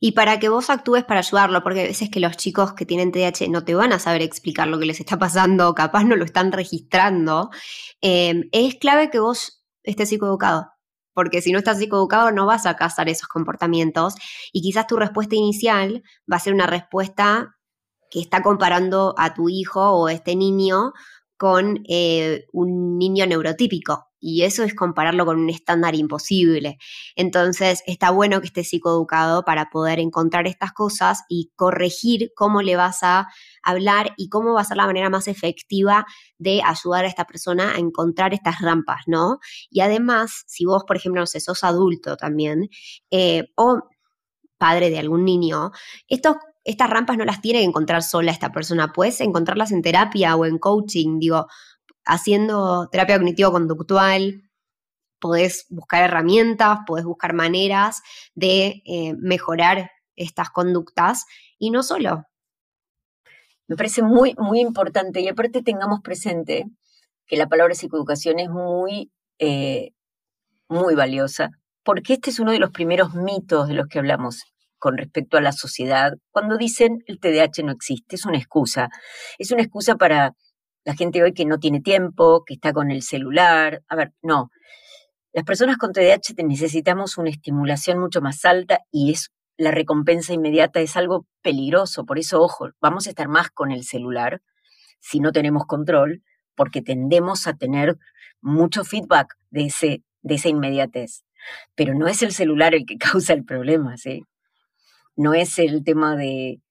Y 0.00 0.12
para 0.12 0.38
que 0.38 0.48
vos 0.48 0.70
actúes 0.70 1.04
para 1.04 1.20
ayudarlo, 1.20 1.62
porque 1.62 1.80
a 1.80 1.84
veces 1.84 2.10
que 2.10 2.20
los 2.20 2.36
chicos 2.36 2.72
que 2.72 2.86
tienen 2.86 3.10
TDAH 3.10 3.48
no 3.48 3.64
te 3.64 3.74
van 3.74 3.92
a 3.92 3.98
saber 3.98 4.22
explicar 4.22 4.68
lo 4.68 4.78
que 4.78 4.86
les 4.86 5.00
está 5.00 5.18
pasando, 5.18 5.74
capaz 5.74 6.04
no 6.04 6.16
lo 6.16 6.24
están 6.24 6.52
registrando, 6.52 7.50
em, 8.00 8.48
es 8.52 8.76
clave 8.76 9.10
que 9.10 9.18
vos 9.18 9.64
estés 9.82 10.08
psicoeducado. 10.08 10.68
Porque 11.14 11.42
si 11.42 11.50
no 11.52 11.58
estás 11.58 11.78
psicoeducado 11.78 12.30
no 12.30 12.46
vas 12.46 12.64
a 12.66 12.76
cazar 12.76 13.08
esos 13.08 13.28
comportamientos 13.28 14.14
y 14.52 14.62
quizás 14.62 14.86
tu 14.86 14.96
respuesta 14.96 15.34
inicial 15.34 16.02
va 16.30 16.36
a 16.36 16.40
ser 16.40 16.54
una 16.54 16.66
respuesta 16.68 17.56
que 18.10 18.20
está 18.20 18.42
comparando 18.42 19.14
a 19.18 19.34
tu 19.34 19.48
hijo 19.48 19.80
o 19.80 20.06
a 20.06 20.12
este 20.12 20.36
niño 20.36 20.92
con 21.36 21.82
eh, 21.88 22.46
un 22.52 22.98
niño 22.98 23.26
neurotípico 23.26 24.07
y 24.20 24.42
eso 24.42 24.64
es 24.64 24.74
compararlo 24.74 25.24
con 25.26 25.38
un 25.38 25.50
estándar 25.50 25.94
imposible. 25.94 26.78
Entonces, 27.16 27.82
está 27.86 28.10
bueno 28.10 28.40
que 28.40 28.46
estés 28.46 28.68
psicoeducado 28.68 29.44
para 29.44 29.70
poder 29.70 30.00
encontrar 30.00 30.46
estas 30.46 30.72
cosas 30.72 31.22
y 31.28 31.50
corregir 31.56 32.32
cómo 32.34 32.62
le 32.62 32.76
vas 32.76 33.02
a 33.02 33.28
hablar 33.62 34.14
y 34.16 34.28
cómo 34.28 34.54
va 34.54 34.62
a 34.62 34.64
ser 34.64 34.76
la 34.76 34.86
manera 34.86 35.10
más 35.10 35.28
efectiva 35.28 36.06
de 36.38 36.62
ayudar 36.64 37.04
a 37.04 37.08
esta 37.08 37.26
persona 37.26 37.74
a 37.74 37.78
encontrar 37.78 38.34
estas 38.34 38.60
rampas, 38.60 39.02
¿no? 39.06 39.38
Y 39.70 39.80
además, 39.80 40.44
si 40.46 40.64
vos, 40.64 40.84
por 40.84 40.96
ejemplo, 40.96 41.20
no 41.20 41.26
sé, 41.26 41.40
sos 41.40 41.64
adulto 41.64 42.16
también, 42.16 42.68
eh, 43.10 43.44
o 43.56 43.82
padre 44.58 44.90
de 44.90 44.98
algún 44.98 45.24
niño, 45.24 45.70
estas 46.08 46.90
rampas 46.90 47.16
no 47.16 47.24
las 47.24 47.40
tiene 47.40 47.60
que 47.60 47.64
encontrar 47.64 48.02
sola 48.02 48.32
esta 48.32 48.52
persona, 48.52 48.92
puedes 48.92 49.20
encontrarlas 49.20 49.70
en 49.72 49.82
terapia 49.82 50.36
o 50.36 50.44
en 50.44 50.58
coaching, 50.58 51.18
digo, 51.18 51.46
haciendo 52.08 52.88
terapia 52.90 53.18
cognitivo-conductual, 53.18 54.42
podés 55.20 55.66
buscar 55.68 56.02
herramientas, 56.04 56.80
podés 56.86 57.04
buscar 57.04 57.34
maneras 57.34 58.02
de 58.34 58.82
eh, 58.86 59.14
mejorar 59.18 59.90
estas 60.16 60.50
conductas 60.50 61.26
y 61.58 61.70
no 61.70 61.82
solo. 61.82 62.24
Me 63.66 63.76
parece 63.76 64.02
muy, 64.02 64.34
muy 64.38 64.60
importante 64.60 65.20
y 65.20 65.28
aparte 65.28 65.62
tengamos 65.62 66.00
presente 66.00 66.64
que 67.26 67.36
la 67.36 67.46
palabra 67.46 67.74
psicoeducación 67.74 68.38
es 68.38 68.48
muy, 68.48 69.12
eh, 69.38 69.90
muy 70.68 70.94
valiosa, 70.94 71.50
porque 71.84 72.14
este 72.14 72.30
es 72.30 72.40
uno 72.40 72.52
de 72.52 72.58
los 72.58 72.70
primeros 72.70 73.14
mitos 73.14 73.68
de 73.68 73.74
los 73.74 73.86
que 73.86 73.98
hablamos 73.98 74.44
con 74.78 74.96
respecto 74.96 75.36
a 75.36 75.40
la 75.40 75.52
sociedad, 75.52 76.12
cuando 76.30 76.56
dicen 76.56 77.02
el 77.06 77.18
TDAH 77.18 77.64
no 77.64 77.72
existe, 77.72 78.16
es 78.16 78.24
una 78.24 78.38
excusa, 78.38 78.88
es 79.36 79.50
una 79.50 79.62
excusa 79.62 79.96
para 79.96 80.34
la 80.88 80.94
gente 80.94 81.22
hoy 81.22 81.34
que 81.34 81.44
no 81.44 81.58
tiene 81.58 81.82
tiempo, 81.82 82.44
que 82.46 82.54
está 82.54 82.72
con 82.72 82.90
el 82.90 83.02
celular. 83.02 83.82
A 83.88 83.94
ver, 83.94 84.14
no. 84.22 84.50
Las 85.34 85.44
personas 85.44 85.76
con 85.76 85.92
TDAH 85.92 86.32
necesitamos 86.46 87.18
una 87.18 87.28
estimulación 87.28 87.98
mucho 87.98 88.22
más 88.22 88.42
alta 88.46 88.80
y 88.90 89.12
es 89.12 89.30
la 89.58 89.70
recompensa 89.70 90.32
inmediata 90.32 90.80
es 90.80 90.96
algo 90.96 91.26
peligroso. 91.42 92.06
Por 92.06 92.18
eso, 92.18 92.40
ojo, 92.40 92.70
vamos 92.80 93.06
a 93.06 93.10
estar 93.10 93.28
más 93.28 93.50
con 93.50 93.70
el 93.70 93.84
celular 93.84 94.40
si 94.98 95.20
no 95.20 95.30
tenemos 95.30 95.66
control, 95.66 96.22
porque 96.54 96.80
tendemos 96.80 97.46
a 97.46 97.52
tener 97.52 97.98
mucho 98.40 98.82
feedback 98.82 99.36
de, 99.50 99.66
ese, 99.66 100.02
de 100.22 100.36
esa 100.36 100.48
inmediatez. 100.48 101.22
Pero 101.74 101.92
no 101.92 102.08
es 102.08 102.22
el 102.22 102.32
celular 102.32 102.74
el 102.74 102.86
que 102.86 102.96
causa 103.12 103.34
el 103.34 103.44
problema, 103.44 103.98
¿sí? 103.98 104.24
No 105.16 105.34
es 105.34 105.58
el 105.58 105.84
tema 105.84 106.16
de, 106.16 106.62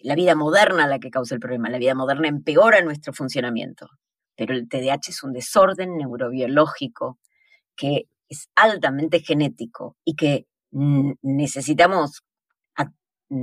la 0.00 0.14
vida 0.14 0.34
moderna 0.34 0.86
la 0.86 0.98
que 0.98 1.10
causa 1.10 1.34
el 1.34 1.40
problema. 1.40 1.70
La 1.70 1.78
vida 1.78 1.94
moderna 1.94 2.28
empeora 2.28 2.80
nuestro 2.82 3.12
funcionamiento. 3.12 3.88
Pero 4.36 4.54
el 4.54 4.68
TDAH 4.68 5.10
es 5.10 5.22
un 5.22 5.32
desorden 5.32 5.96
neurobiológico 5.96 7.18
que 7.76 8.08
es 8.28 8.48
altamente 8.54 9.20
genético 9.20 9.96
y 10.04 10.16
que 10.16 10.46
necesitamos 11.22 12.22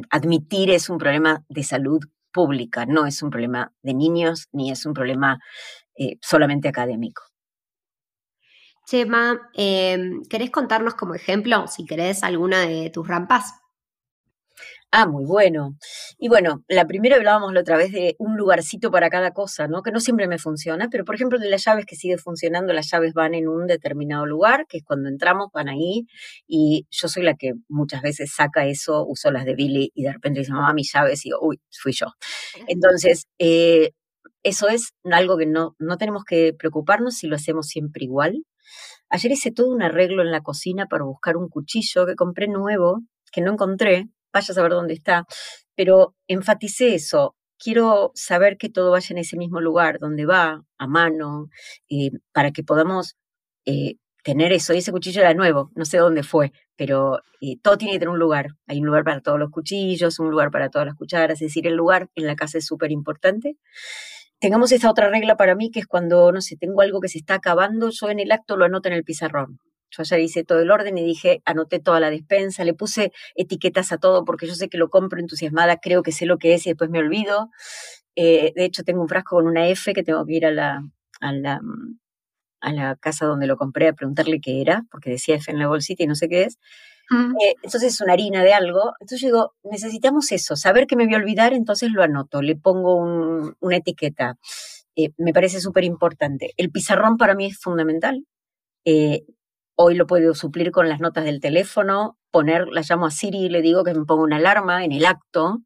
admitir 0.09 0.69
es 0.71 0.89
un 0.89 0.97
problema 0.97 1.43
de 1.49 1.63
salud 1.63 1.99
pública, 2.31 2.85
no 2.85 3.05
es 3.05 3.21
un 3.21 3.29
problema 3.29 3.73
de 3.81 3.93
niños 3.93 4.47
ni 4.51 4.71
es 4.71 4.85
un 4.85 4.93
problema 4.93 5.39
eh, 5.97 6.17
solamente 6.21 6.67
académico. 6.67 7.23
Chema, 8.85 9.49
em, 9.53 10.21
¿querés 10.29 10.51
contarnos 10.51 10.95
como 10.95 11.13
ejemplo, 11.15 11.67
si 11.67 11.85
querés, 11.85 12.23
alguna 12.23 12.61
de 12.61 12.89
tus 12.89 13.07
rampas? 13.07 13.60
Ah, 14.93 15.05
muy 15.07 15.23
bueno. 15.23 15.77
Y 16.17 16.27
bueno, 16.27 16.65
la 16.67 16.85
primera 16.85 17.15
hablábamos 17.15 17.53
la 17.53 17.61
otra 17.61 17.77
vez 17.77 17.93
de 17.93 18.17
un 18.19 18.35
lugarcito 18.35 18.91
para 18.91 19.09
cada 19.09 19.31
cosa, 19.31 19.69
¿no? 19.69 19.83
Que 19.83 19.91
no 19.91 20.01
siempre 20.01 20.27
me 20.27 20.37
funciona, 20.37 20.89
pero 20.91 21.05
por 21.05 21.15
ejemplo 21.15 21.39
de 21.39 21.49
las 21.49 21.63
llaves 21.63 21.85
que 21.85 21.95
sigue 21.95 22.17
funcionando, 22.17 22.73
las 22.73 22.91
llaves 22.91 23.13
van 23.13 23.33
en 23.33 23.47
un 23.47 23.67
determinado 23.67 24.25
lugar, 24.25 24.65
que 24.67 24.79
es 24.79 24.83
cuando 24.83 25.07
entramos, 25.07 25.47
van 25.53 25.69
ahí, 25.69 26.07
y 26.45 26.87
yo 26.91 27.07
soy 27.07 27.23
la 27.23 27.35
que 27.35 27.53
muchas 27.69 28.01
veces 28.01 28.33
saca 28.35 28.65
eso, 28.65 29.05
uso 29.07 29.31
las 29.31 29.45
de 29.45 29.55
Billy 29.55 29.91
y 29.95 30.03
de 30.03 30.11
repente 30.11 30.39
dice, 30.41 30.51
mamá, 30.51 30.73
mis 30.73 30.91
llaves, 30.93 31.25
y 31.25 31.29
digo, 31.29 31.39
uy, 31.41 31.61
fui 31.71 31.93
yo. 31.93 32.07
Entonces, 32.67 33.27
eh, 33.39 33.91
eso 34.43 34.67
es 34.67 34.93
algo 35.09 35.37
que 35.37 35.45
no, 35.45 35.75
no 35.79 35.97
tenemos 35.97 36.25
que 36.25 36.53
preocuparnos 36.53 37.15
si 37.15 37.27
lo 37.27 37.37
hacemos 37.37 37.67
siempre 37.67 38.03
igual. 38.03 38.43
Ayer 39.09 39.31
hice 39.31 39.51
todo 39.51 39.69
un 39.69 39.83
arreglo 39.83 40.21
en 40.21 40.31
la 40.31 40.41
cocina 40.41 40.87
para 40.87 41.05
buscar 41.05 41.37
un 41.37 41.49
cuchillo 41.49 42.05
que 42.05 42.15
compré 42.15 42.47
nuevo, 42.49 43.01
que 43.31 43.41
no 43.41 43.53
encontré, 43.53 44.09
vaya 44.33 44.51
a 44.51 44.55
saber 44.55 44.71
dónde 44.71 44.93
está. 44.93 45.25
pero 45.75 46.15
enfaticé 46.27 46.95
eso. 46.95 47.35
Quiero 47.59 48.11
saber 48.15 48.57
que 48.57 48.69
todo 48.69 48.91
vaya 48.91 49.07
en 49.11 49.19
ese 49.19 49.37
mismo 49.37 49.61
lugar, 49.61 49.99
donde 49.99 50.25
va, 50.25 50.63
a 50.77 50.87
mano, 50.87 51.49
eh, 51.89 52.11
para 52.33 52.51
que 52.51 52.63
podamos 52.63 53.15
eh, 53.65 53.95
tener 54.23 54.51
eso. 54.53 54.73
Y 54.73 54.79
ese 54.79 54.91
cuchillo 54.91 55.21
era 55.21 55.33
nuevo, 55.33 55.71
no 55.75 55.85
sé 55.85 55.97
dónde 55.97 56.23
fue, 56.23 56.51
pero 56.75 57.19
eh, 57.41 57.57
todo 57.61 57.77
tiene 57.77 57.93
que 57.93 57.99
tener 57.99 58.09
un 58.13 58.19
lugar. 58.19 58.49
Hay 58.67 58.79
un 58.79 58.87
lugar 58.87 59.03
para 59.03 59.21
todos 59.21 59.39
los 59.39 59.51
cuchillos, 59.51 60.19
un 60.19 60.31
lugar 60.31 60.51
para 60.51 60.69
todas 60.69 60.87
las 60.87 60.95
cucharas, 60.95 61.41
es 61.41 61.47
decir, 61.47 61.67
el 61.67 61.75
lugar 61.75 62.09
en 62.15 62.27
la 62.27 62.35
casa 62.35 62.57
es 62.57 62.65
súper 62.65 62.91
importante. 62.91 63.57
Tengamos 64.39 64.71
esta 64.71 64.89
otra 64.89 65.09
regla 65.09 65.37
para 65.37 65.55
mí, 65.55 65.69
que 65.71 65.79
es 65.81 65.87
cuando, 65.87 66.31
no 66.31 66.41
sé, 66.41 66.57
tengo 66.57 66.81
algo 66.81 66.99
que 66.99 67.09
se 67.09 67.19
está 67.19 67.35
acabando, 67.35 67.89
yo 67.91 68.09
en 68.09 68.19
el 68.19 68.31
acto 68.31 68.57
lo 68.57 68.65
anoto 68.65 68.89
en 68.89 68.95
el 68.95 69.03
pizarrón. 69.03 69.59
Yo 69.91 70.03
ya 70.03 70.17
hice 70.17 70.43
todo 70.43 70.59
el 70.59 70.71
orden 70.71 70.97
y 70.97 71.03
dije, 71.03 71.41
anoté 71.45 71.79
toda 71.79 71.99
la 71.99 72.09
despensa, 72.09 72.63
le 72.63 72.73
puse 72.73 73.11
etiquetas 73.35 73.91
a 73.91 73.97
todo 73.97 74.25
porque 74.25 74.47
yo 74.47 74.55
sé 74.55 74.69
que 74.69 74.77
lo 74.77 74.89
compro 74.89 75.19
entusiasmada, 75.19 75.77
creo 75.77 76.01
que 76.03 76.11
sé 76.11 76.25
lo 76.25 76.37
que 76.37 76.53
es 76.53 76.65
y 76.65 76.69
después 76.69 76.89
me 76.89 76.99
olvido. 76.99 77.49
Eh, 78.15 78.53
de 78.55 78.65
hecho, 78.65 78.83
tengo 78.83 79.01
un 79.01 79.09
frasco 79.09 79.35
con 79.35 79.47
una 79.47 79.67
F 79.67 79.93
que 79.93 80.03
tengo 80.03 80.25
que 80.25 80.33
ir 80.33 80.45
a 80.45 80.51
la, 80.51 80.83
a 81.19 81.33
la, 81.33 81.61
a 82.61 82.73
la 82.73 82.95
casa 82.95 83.25
donde 83.25 83.47
lo 83.47 83.57
compré 83.57 83.87
a 83.87 83.93
preguntarle 83.93 84.41
qué 84.41 84.61
era, 84.61 84.85
porque 84.91 85.11
decía 85.11 85.35
F 85.35 85.51
en 85.51 85.59
la 85.59 85.67
bolsita 85.67 86.03
y 86.03 86.07
no 86.07 86.15
sé 86.15 86.29
qué 86.29 86.43
es. 86.43 86.57
Mm. 87.09 87.35
Eh, 87.41 87.55
entonces 87.63 87.93
es 87.93 88.01
una 88.01 88.13
harina 88.13 88.43
de 88.43 88.53
algo. 88.53 88.93
Entonces 88.99 89.21
yo 89.21 89.27
digo, 89.27 89.53
necesitamos 89.63 90.31
eso, 90.31 90.55
saber 90.55 90.87
que 90.87 90.95
me 90.95 91.05
voy 91.05 91.15
a 91.15 91.17
olvidar, 91.17 91.53
entonces 91.53 91.91
lo 91.91 92.03
anoto, 92.03 92.41
le 92.41 92.55
pongo 92.55 92.95
una 93.59 93.75
etiqueta. 93.75 94.37
Eh, 94.95 95.09
me 95.17 95.33
parece 95.33 95.59
súper 95.61 95.83
importante. 95.83 96.53
El 96.57 96.71
pizarrón 96.71 97.17
para 97.17 97.35
mí 97.35 97.47
es 97.47 97.57
fundamental. 97.57 98.25
Hoy 99.83 99.95
lo 99.95 100.05
puedo 100.05 100.35
suplir 100.35 100.69
con 100.69 100.89
las 100.89 100.99
notas 100.99 101.25
del 101.25 101.39
teléfono, 101.39 102.15
poner, 102.29 102.67
la 102.67 102.83
llamo 102.87 103.07
a 103.07 103.09
Siri 103.09 103.45
y 103.45 103.49
le 103.49 103.63
digo 103.63 103.83
que 103.83 103.95
me 103.95 104.05
ponga 104.05 104.21
una 104.21 104.35
alarma 104.35 104.85
en 104.85 104.91
el 104.91 105.07
acto. 105.07 105.63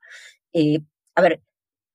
Eh, 0.54 0.80
a 1.16 1.22
ver, 1.22 1.42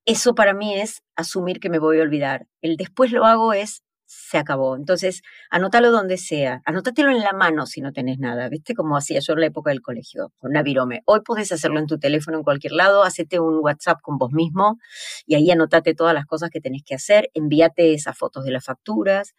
eso 0.05 0.35
para 0.35 0.53
mí 0.53 0.75
es 0.79 1.03
asumir 1.17 1.61
que 1.61 1.71
me 1.71 1.79
voy 1.79 1.99
a 1.99 2.03
olvidar. 2.03 2.47
El 2.61 2.77
después 2.77 3.11
lo 3.11 3.25
hago 3.25 3.55
es 3.55 3.83
se 4.05 4.37
acabó. 4.39 4.77
Entonces, 4.77 5.23
anótalo 5.51 5.93
donde 5.93 6.19
sea. 6.19 6.61
Anótatelo 6.67 7.11
en 7.11 7.21
la 7.21 7.33
mano 7.33 7.65
si 7.65 7.81
no 7.81 7.93
tenés 7.93 8.19
nada, 8.19 8.51
¿viste? 8.51 8.75
Como 8.75 8.99
hacía 8.99 9.21
yo 9.21 9.33
en 9.35 9.41
la 9.41 9.47
época 9.47 9.71
del 9.71 9.81
colegio, 9.81 10.33
con 10.39 10.51
una 10.51 10.63
virome. 10.63 11.03
Hoy 11.07 11.21
podés 11.25 11.53
hacerlo 11.53 11.79
en 11.79 11.87
tu 11.87 11.99
teléfono 11.99 12.37
en 12.37 12.43
cualquier 12.43 12.73
lado, 12.73 13.05
hacete 13.05 13.39
un 13.39 13.61
WhatsApp 13.63 14.01
con 14.03 14.19
vos 14.19 14.33
mismo 14.33 14.79
y 15.27 15.37
ahí 15.37 15.51
anotate 15.51 15.95
todas 15.95 16.13
las 16.13 16.27
cosas 16.27 16.51
que 16.51 16.61
tenés 16.61 16.83
que 16.85 16.97
hacer, 16.97 17.31
envíate 17.33 17.95
esas 17.95 18.19
fotos 18.19 18.45
de 18.45 18.51
las 18.51 18.65
facturas. 18.65 19.33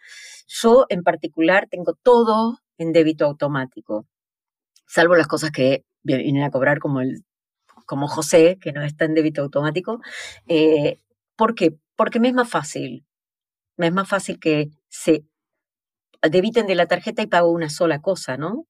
Yo 0.47 0.85
en 0.89 1.03
particular 1.03 1.67
tengo 1.69 1.93
todo 2.01 2.60
en 2.77 2.93
débito 2.93 3.25
automático, 3.25 4.07
salvo 4.87 5.15
las 5.15 5.27
cosas 5.27 5.51
que 5.51 5.85
vienen 6.03 6.43
a 6.43 6.51
cobrar 6.51 6.79
como 6.79 7.01
el 7.01 7.23
como 7.85 8.07
José, 8.07 8.57
que 8.61 8.71
no 8.73 8.83
está 8.83 9.05
en 9.05 9.15
débito 9.15 9.41
automático. 9.41 10.01
Eh, 10.47 10.99
¿Por 11.35 11.55
qué? 11.55 11.75
Porque 11.95 12.19
me 12.19 12.29
es 12.29 12.33
más 12.33 12.49
fácil 12.49 13.05
me 13.81 13.87
es 13.87 13.93
más 13.93 14.07
fácil 14.07 14.39
que 14.39 14.69
se 14.89 15.25
debiten 16.29 16.67
de 16.67 16.75
la 16.75 16.85
tarjeta 16.85 17.23
y 17.23 17.27
pago 17.27 17.49
una 17.49 17.69
sola 17.69 17.99
cosa, 17.99 18.37
¿no? 18.37 18.67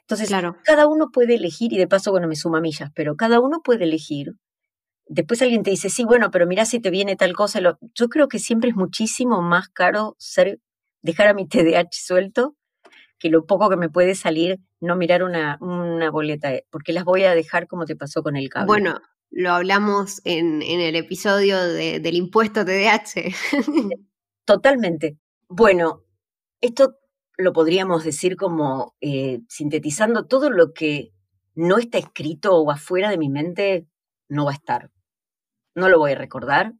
Entonces, 0.00 0.30
cada 0.64 0.86
uno 0.86 1.10
puede 1.12 1.34
elegir, 1.34 1.74
y 1.74 1.76
de 1.78 1.86
paso, 1.86 2.10
bueno, 2.10 2.26
me 2.26 2.36
suma 2.36 2.62
millas, 2.62 2.90
pero 2.94 3.16
cada 3.16 3.40
uno 3.40 3.60
puede 3.62 3.84
elegir. 3.84 4.32
Después 5.06 5.42
alguien 5.42 5.62
te 5.62 5.70
dice, 5.70 5.90
sí, 5.90 6.04
bueno, 6.04 6.30
pero 6.30 6.46
mira 6.46 6.64
si 6.64 6.80
te 6.80 6.90
viene 6.90 7.16
tal 7.16 7.34
cosa. 7.34 7.60
Yo 7.94 8.08
creo 8.08 8.28
que 8.28 8.38
siempre 8.38 8.70
es 8.70 8.76
muchísimo 8.76 9.42
más 9.42 9.68
caro 9.68 10.16
ser, 10.18 10.58
dejar 11.02 11.28
a 11.28 11.34
mi 11.34 11.46
TDH 11.46 11.92
suelto 11.92 12.56
que 13.18 13.30
lo 13.30 13.46
poco 13.46 13.68
que 13.70 13.76
me 13.76 13.88
puede 13.88 14.14
salir 14.14 14.58
no 14.80 14.96
mirar 14.96 15.22
una, 15.22 15.58
una 15.60 16.10
boleta, 16.10 16.52
porque 16.70 16.92
las 16.92 17.04
voy 17.04 17.24
a 17.24 17.34
dejar 17.34 17.66
como 17.66 17.86
te 17.86 17.96
pasó 17.96 18.22
con 18.22 18.36
el 18.36 18.48
cable. 18.48 18.66
Bueno, 18.66 19.00
lo 19.30 19.52
hablamos 19.52 20.20
en, 20.24 20.62
en 20.62 20.80
el 20.80 20.96
episodio 20.96 21.62
del 21.62 22.14
impuesto 22.14 22.64
TDH. 22.64 23.34
Totalmente. 24.44 25.18
Bueno, 25.48 26.04
esto 26.60 26.96
lo 27.36 27.52
podríamos 27.52 28.04
decir 28.04 28.36
como 28.36 28.94
eh, 29.00 29.40
sintetizando 29.48 30.26
todo 30.26 30.50
lo 30.50 30.72
que 30.72 31.12
no 31.54 31.78
está 31.78 31.98
escrito 31.98 32.56
o 32.56 32.70
afuera 32.70 33.10
de 33.10 33.18
mi 33.18 33.28
mente 33.28 33.86
no 34.28 34.44
va 34.44 34.52
a 34.52 34.54
estar. 34.54 34.90
No 35.74 35.88
lo 35.88 35.98
voy 35.98 36.12
a 36.12 36.18
recordar. 36.18 36.72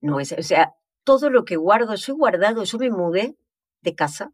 No 0.00 0.16
o 0.16 0.24
sea, 0.24 0.74
todo 1.04 1.30
lo 1.30 1.44
que 1.44 1.56
guardo, 1.56 1.94
yo 1.94 2.12
he 2.12 2.16
guardado, 2.16 2.64
yo 2.64 2.78
me 2.78 2.90
mudé 2.90 3.36
de 3.82 3.94
casa 3.94 4.32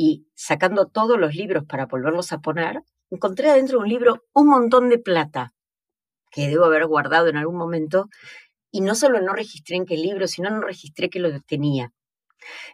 y 0.00 0.28
sacando 0.36 0.86
todos 0.86 1.18
los 1.18 1.34
libros 1.34 1.64
para 1.64 1.86
volverlos 1.86 2.32
a 2.32 2.38
poner, 2.38 2.84
encontré 3.10 3.50
adentro 3.50 3.78
de 3.78 3.82
un 3.82 3.90
libro 3.90 4.24
un 4.32 4.46
montón 4.46 4.88
de 4.90 4.98
plata 5.00 5.54
que 6.30 6.46
debo 6.46 6.66
haber 6.66 6.86
guardado 6.86 7.26
en 7.26 7.36
algún 7.36 7.56
momento 7.56 8.08
y 8.70 8.80
no 8.80 8.94
solo 8.94 9.20
no 9.20 9.32
registré 9.32 9.74
en 9.74 9.86
qué 9.86 9.96
libro, 9.96 10.28
sino 10.28 10.50
no 10.50 10.60
registré 10.60 11.10
que 11.10 11.18
lo 11.18 11.40
tenía. 11.40 11.92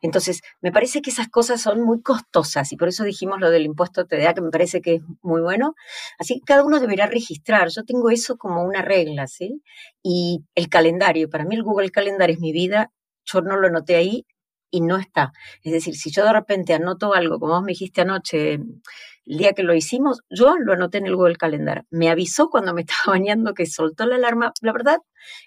Entonces, 0.02 0.42
me 0.60 0.70
parece 0.70 1.00
que 1.00 1.08
esas 1.08 1.28
cosas 1.30 1.62
son 1.62 1.80
muy 1.80 2.02
costosas 2.02 2.70
y 2.72 2.76
por 2.76 2.88
eso 2.88 3.04
dijimos 3.04 3.40
lo 3.40 3.48
del 3.48 3.64
impuesto 3.64 4.04
TDA, 4.04 4.34
que 4.34 4.42
me 4.42 4.50
parece 4.50 4.82
que 4.82 4.96
es 4.96 5.02
muy 5.22 5.40
bueno. 5.40 5.74
Así 6.18 6.40
que 6.40 6.44
cada 6.44 6.62
uno 6.62 6.78
deberá 6.78 7.06
registrar. 7.06 7.70
Yo 7.70 7.84
tengo 7.84 8.10
eso 8.10 8.36
como 8.36 8.62
una 8.64 8.82
regla, 8.82 9.28
¿sí? 9.28 9.62
Y 10.02 10.44
el 10.54 10.68
calendario, 10.68 11.30
para 11.30 11.46
mí 11.46 11.54
el 11.54 11.62
Google 11.62 11.90
Calendar 11.90 12.28
es 12.28 12.38
mi 12.38 12.52
vida, 12.52 12.92
yo 13.24 13.40
no 13.40 13.56
lo 13.56 13.68
anoté 13.68 13.96
ahí 13.96 14.26
y 14.74 14.80
no 14.80 14.96
está. 14.96 15.32
Es 15.62 15.72
decir, 15.72 15.94
si 15.94 16.10
yo 16.10 16.24
de 16.24 16.32
repente 16.32 16.74
anoto 16.74 17.14
algo, 17.14 17.38
como 17.38 17.52
vos 17.54 17.62
me 17.62 17.70
dijiste 17.70 18.00
anoche, 18.00 18.54
el 18.54 19.38
día 19.38 19.52
que 19.52 19.62
lo 19.62 19.72
hicimos, 19.72 20.22
yo 20.28 20.56
lo 20.58 20.72
anoté 20.72 20.98
en 20.98 21.06
el 21.06 21.14
Google 21.14 21.36
Calendar. 21.36 21.84
Me 21.90 22.10
avisó 22.10 22.50
cuando 22.50 22.74
me 22.74 22.80
estaba 22.88 23.16
bañando 23.16 23.54
que 23.54 23.66
soltó 23.66 24.04
la 24.04 24.16
alarma. 24.16 24.52
La 24.62 24.72
verdad, 24.72 24.98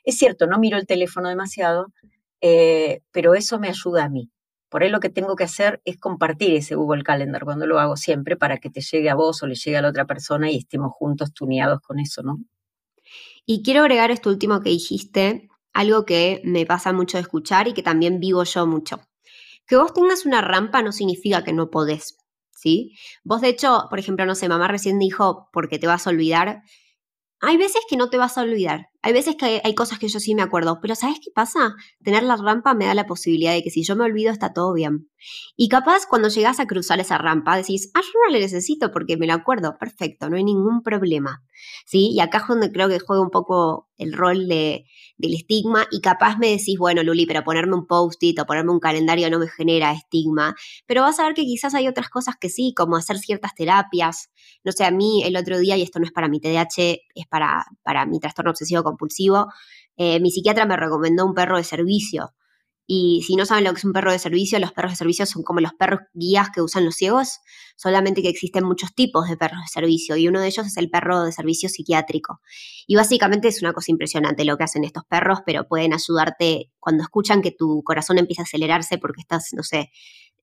es 0.06 0.18
cierto, 0.18 0.48
no 0.48 0.60
miro 0.60 0.78
el 0.78 0.88
teléfono 0.88 1.28
demasiado, 1.28 1.88
eh, 2.40 3.02
pero 3.12 3.36
eso 3.36 3.60
me 3.60 3.68
ayuda 3.68 4.06
a 4.06 4.10
mí. 4.10 4.32
Por 4.70 4.84
ahí 4.84 4.90
lo 4.90 5.02
que 5.02 5.10
tengo 5.10 5.36
que 5.36 5.44
hacer 5.44 5.82
es 5.84 5.98
compartir 5.98 6.54
ese 6.54 6.76
Google 6.76 7.04
Calendar 7.04 7.44
cuando 7.44 7.68
lo 7.68 7.80
hago 7.80 7.98
siempre 7.98 8.38
para 8.38 8.60
que 8.60 8.70
te 8.70 8.80
llegue 8.80 9.10
a 9.10 9.16
vos 9.16 9.44
o 9.44 9.48
le 9.48 9.56
llegue 9.56 9.76
a 9.76 9.82
la 9.82 9.90
otra 9.90 10.06
persona 10.06 10.50
y 10.50 10.58
estemos 10.58 10.94
juntos 10.94 11.34
tuneados 11.34 11.82
con 11.82 12.00
eso, 12.00 12.24
¿no? 12.24 12.38
Y 13.46 13.62
quiero 13.62 13.82
agregar 13.82 14.10
esto 14.10 14.30
último 14.30 14.62
que 14.62 14.70
dijiste, 14.70 15.50
algo 15.78 16.06
que 16.06 16.42
me 16.44 16.66
pasa 16.66 16.92
mucho 16.92 17.18
de 17.18 17.22
escuchar 17.22 17.68
y 17.68 17.74
que 17.74 17.84
también 17.84 18.20
vivo 18.20 18.44
yo 18.44 18.66
mucho. 18.66 19.00
Que 19.68 19.76
vos 19.76 19.94
tengas 19.94 20.26
una 20.26 20.42
rampa 20.42 20.82
no 20.82 20.92
significa 20.92 21.44
que 21.44 21.54
no 21.54 21.70
podés, 21.70 22.18
¿sí? 22.52 22.94
Vos 23.24 23.42
de 23.42 23.50
hecho, 23.50 23.88
por 23.90 24.00
ejemplo, 24.00 24.26
no 24.26 24.36
sé, 24.36 24.50
mamá 24.50 24.68
recién 24.68 25.00
dijo 25.00 25.50
porque 25.52 25.80
te 25.80 25.88
vas 25.88 26.08
a 26.08 26.10
olvidar. 26.10 26.62
Hay 27.40 27.58
veces 27.58 27.82
que 27.88 27.98
no 27.98 28.10
te 28.10 28.18
vas 28.18 28.38
a 28.38 28.42
olvidar, 28.42 28.88
hay 29.04 29.14
veces 29.14 29.36
que 29.36 29.62
hay, 29.64 29.76
cosas 29.76 30.00
que 30.00 30.08
yo 30.08 30.20
sí 30.20 30.34
me 30.34 30.42
acuerdo, 30.42 30.80
pero 30.82 30.96
¿sabes 30.96 31.20
qué 31.24 31.30
pasa? 31.34 31.76
Tener 32.04 32.24
la 32.24 32.36
rampa 32.36 32.74
me 32.74 32.86
da 32.86 32.96
la 32.96 33.06
posibilidad 33.06 33.54
de 33.54 33.62
que 33.62 33.70
si 33.70 33.84
yo 33.84 33.96
me 33.96 34.06
olvido 34.06 34.32
está 34.32 34.54
todo 34.54 34.74
bien. 34.74 35.10
Y 35.56 35.70
capaz 35.70 36.06
cuando 36.10 36.30
llegas 36.30 36.60
a 36.60 36.68
cruzar 36.68 37.00
esa 37.00 37.18
rampa 37.18 37.58
decís, 37.58 37.92
ah, 37.94 38.02
yo 38.02 38.12
no 38.26 38.34
la 38.34 38.40
necesito 38.40 38.92
porque 38.92 39.18
me 39.18 39.28
la 39.28 39.36
acuerdo, 39.36 39.78
perfecto, 39.80 40.30
no 40.30 40.38
hay 40.38 40.44
ningún 40.44 40.84
problema. 40.84 41.44
¿Sí? 41.86 42.12
Y 42.12 42.20
acá 42.20 42.40
es 42.40 42.48
donde 42.48 42.72
creo 42.72 42.88
que 42.90 43.00
juega 43.00 43.22
un 43.22 43.30
poco 43.30 43.90
el 43.98 44.14
rol 44.14 44.48
de, 44.48 44.86
del 45.18 45.34
estigma 45.34 45.88
y 45.92 46.02
capaz 46.02 46.38
me 46.38 46.50
decís, 46.50 46.78
bueno, 46.78 47.04
Luli, 47.04 47.26
pero 47.26 47.44
ponerme 47.44 47.76
un 47.76 47.88
post-it 47.88 48.40
o 48.40 48.46
ponerme 48.46 48.72
un 48.72 48.80
calendario 48.80 49.30
no 49.30 49.40
me 49.40 49.48
genera 49.48 49.92
estigma, 49.92 50.56
pero 50.86 51.02
vas 51.02 51.20
a 51.20 51.24
ver 51.24 51.34
que 51.34 51.44
quizás 51.44 51.74
hay 51.74 51.88
otras 51.88 52.10
cosas 52.10 52.36
que 52.40 52.50
sí, 52.50 52.74
como 52.76 52.96
hacer 52.96 53.18
ciertas 53.18 53.56
terapias. 53.56 54.30
No 54.64 54.72
sé, 54.72 54.86
a 54.86 54.92
mí 54.92 55.24
el 55.24 55.36
otro 55.36 55.58
día, 55.58 55.78
y 55.78 55.82
esto 55.82 56.00
no 56.00 56.06
es 56.06 56.12
para 56.12 56.28
mi 56.28 56.40
TDAH, 56.40 57.00
es 57.16 57.28
para, 57.30 57.66
para 57.84 58.06
mi 58.06 58.20
trastorno 58.20 58.52
obsesivo 58.52 58.84
compulsivo, 58.84 59.48
eh, 59.98 60.20
mi 60.20 60.30
psiquiatra 60.32 60.66
me 60.66 60.78
recomendó 60.78 61.26
un 61.26 61.34
perro 61.34 61.58
de 61.58 61.64
servicio. 61.64 62.34
Y 62.90 63.22
si 63.28 63.36
no 63.36 63.46
saben 63.46 63.66
lo 63.66 63.74
que 63.74 63.80
es 63.80 63.84
un 63.84 63.92
perro 63.92 64.14
de 64.14 64.18
servicio, 64.18 64.58
los 64.60 64.72
perros 64.72 64.94
de 64.94 64.96
servicio 64.96 65.26
son 65.26 65.44
como 65.44 65.60
los 65.60 65.74
perros 65.74 66.00
guías 66.14 66.50
que 66.52 66.62
usan 66.62 66.86
los 66.86 66.96
ciegos, 66.96 67.42
solamente 67.76 68.22
que 68.22 68.30
existen 68.30 68.64
muchos 68.64 68.96
tipos 68.96 69.28
de 69.28 69.36
perros 69.36 69.60
de 69.62 69.68
servicio 69.68 70.16
y 70.16 70.30
uno 70.30 70.40
de 70.40 70.48
ellos 70.48 70.66
es 70.66 70.78
el 70.78 70.90
perro 70.90 71.24
de 71.24 71.34
servicio 71.34 71.68
psiquiátrico. 71.68 72.40
Y 72.88 72.96
básicamente 72.96 73.50
es 73.50 73.62
una 73.62 73.74
cosa 73.74 73.92
impresionante 73.92 74.46
lo 74.46 74.58
que 74.58 74.64
hacen 74.64 74.86
estos 74.86 75.04
perros, 75.04 75.40
pero 75.46 75.68
pueden 75.68 75.94
ayudarte 75.94 76.72
cuando 76.80 77.04
escuchan 77.04 77.42
que 77.42 77.52
tu 77.52 77.84
corazón 77.84 78.20
empieza 78.20 78.44
a 78.44 78.46
acelerarse 78.46 78.98
porque 78.98 79.20
estás, 79.20 79.50
no 79.52 79.64
sé, 79.64 79.92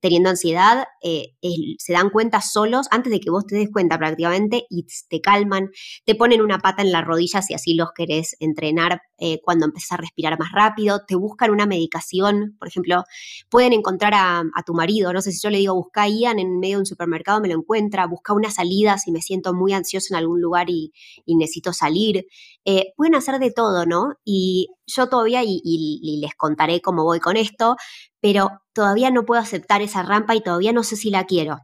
teniendo 0.05 0.29
ansiedad, 0.29 0.85
eh, 1.01 1.35
se 1.79 1.95
dan 1.95 2.11
cuenta 2.11 2.43
solos 2.43 2.89
antes 2.91 3.11
de 3.11 3.21
que 3.21 3.31
vos 3.31 3.47
te 3.47 3.57
des 3.57 3.71
cuenta 3.73 3.97
prácticamente 3.97 4.67
y 4.69 4.85
te 5.09 5.23
calman, 5.23 5.71
te 6.05 6.15
ponen 6.15 6.43
una 6.43 6.59
pata 6.59 6.83
en 6.83 6.93
la 6.93 7.01
rodilla 7.01 7.41
si 7.41 7.55
así 7.55 7.73
los 7.73 7.89
querés 7.97 8.37
entrenar 8.39 9.01
eh, 9.17 9.41
cuando 9.43 9.65
empiezas 9.65 9.93
a 9.93 9.97
respirar 9.97 10.39
más 10.39 10.53
rápido, 10.53 11.07
te 11.09 11.15
buscan 11.15 11.53
una 11.53 11.65
medicación, 11.65 12.55
por 12.59 12.69
ejemplo, 12.69 13.05
pueden 13.49 13.73
encontrar 13.73 14.13
a, 14.15 14.43
tu 14.67 14.75
marido, 14.75 15.11
no 15.15 15.23
sé 15.23 15.33
si 15.33 15.41
yo 15.41 15.49
le 15.49 15.57
digo 15.57 15.75
busca 15.75 16.03
a 16.03 16.09
Ian 16.09 16.39
en 16.39 16.59
medio 16.59 16.77
de 16.77 16.81
un 16.81 16.87
supermercado, 16.87 17.41
me 17.41 17.49
lo 17.49 17.55
encuentra, 17.55 18.07
busca 18.07 18.35
una 18.35 18.51
salida 18.51 18.99
si 18.99 19.11
me 19.11 19.23
siento 19.23 19.55
muy 19.55 19.73
ansioso 19.73 20.09
en 20.11 20.19
algún 20.19 20.43
lugar 20.43 20.69
y, 20.69 20.93
necesito 21.27 21.73
salir, 21.73 22.27
eh, 22.67 22.93
pueden 22.95 23.15
hacer 23.15 23.39
de 23.39 23.51
todo, 23.53 23.87
¿no? 23.87 24.17
Y 24.23 24.69
yo 24.87 25.09
todavía, 25.09 25.41
y 25.43 26.19
les 26.21 26.35
contaré 26.35 26.83
cómo 26.83 27.05
voy 27.05 27.21
con 27.21 27.39
esto, 27.39 27.77
pero 28.25 28.63
todavía 28.73 29.11
no 29.11 29.27
puedo 29.27 29.39
aceptar 29.43 29.83
esa 29.83 30.03
rampa 30.03 30.35
y 30.35 30.41
todavía 30.41 30.73
no 30.73 30.83
sé 30.83 30.97
si 30.97 31.11
la 31.11 31.27
quiero. 31.27 31.59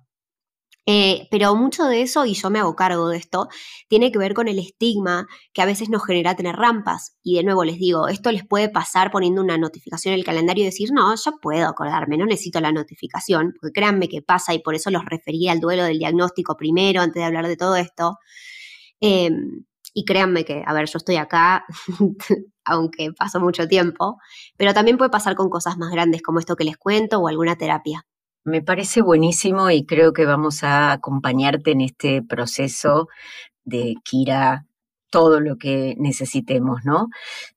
Eh, 0.85 1.27
pero 1.31 1.55
mucho 1.55 1.87
de 1.87 2.03
eso, 2.03 2.27
y 2.27 2.35
yo 2.35 2.51
me 2.51 2.59
hago 2.59 2.77
cargo 2.77 3.09
de 3.09 3.17
esto, 3.17 3.49
tiene 3.89 4.13
que 4.13 4.19
ver 4.19 4.35
con 4.35 4.47
el 4.47 4.59
estigma 4.59 5.27
que 5.55 5.63
a 5.63 5.65
veces 5.65 5.89
nos 5.89 6.05
genera 6.05 6.37
tener 6.37 6.57
rampas. 6.57 7.17
Y 7.23 7.37
de 7.37 7.45
nuevo 7.45 7.65
les 7.65 7.79
digo, 7.79 8.09
esto 8.09 8.31
les 8.31 8.47
puede 8.47 8.69
pasar 8.69 9.11
poniendo 9.11 9.41
una 9.41 9.57
notificación 9.57 10.13
en 10.13 10.19
el 10.19 10.27
calendario 10.27 10.65
y 10.65 10.67
decir, 10.67 10.91
no, 10.93 11.15
yo 11.15 11.33
puedo 11.41 11.67
acordarme, 11.67 12.19
no 12.19 12.27
necesito 12.27 12.61
la 12.61 12.73
notificación, 12.73 13.55
porque 13.59 13.73
créanme 13.73 14.11
que 14.11 14.21
pasa 14.21 14.53
y 14.53 14.59
por 14.59 14.75
eso 14.75 14.91
los 14.91 15.07
refería 15.07 15.53
al 15.53 15.61
duelo 15.61 15.85
del 15.85 15.99
diagnóstico 15.99 16.59
primero, 16.59 17.01
antes 17.01 17.23
de 17.23 17.25
hablar 17.25 17.49
de 17.49 17.57
todo 17.57 17.77
esto. 17.77 18.19
Em, 19.01 19.65
y 19.95 20.05
créanme 20.05 20.45
que, 20.45 20.63
a 20.67 20.75
ver, 20.75 20.91
yo 20.91 20.99
estoy 20.99 21.17
acá, 21.17 21.65
aunque 22.71 23.13
pasó 23.13 23.41
mucho 23.41 23.67
tiempo, 23.69 24.19
pero 24.57 24.73
también 24.73 24.97
puede 24.97 25.11
pasar 25.11 25.35
con 25.35 25.51
cosas 25.51 25.77
más 25.77 25.91
grandes 25.91 26.23
como 26.23 26.39
esto 26.39 26.57
que 26.57 26.65
les 26.65 26.77
cuento 26.77 27.19
o 27.19 27.29
alguna 27.29 27.57
terapia. 27.57 28.07
Me 28.45 28.63
parece 28.63 29.03
buenísimo 29.03 29.71
y 29.71 29.85
creo 29.85 30.13
que 30.13 30.25
vamos 30.25 30.65
a 30.65 30.93
acompañarte 30.93 31.73
en 31.73 31.83
este 31.83 32.23
proceso 32.23 33.09
de 33.65 33.95
Kira 34.03 34.67
todo 35.11 35.41
lo 35.41 35.57
que 35.57 35.95
necesitemos, 35.99 36.81
¿no? 36.85 37.09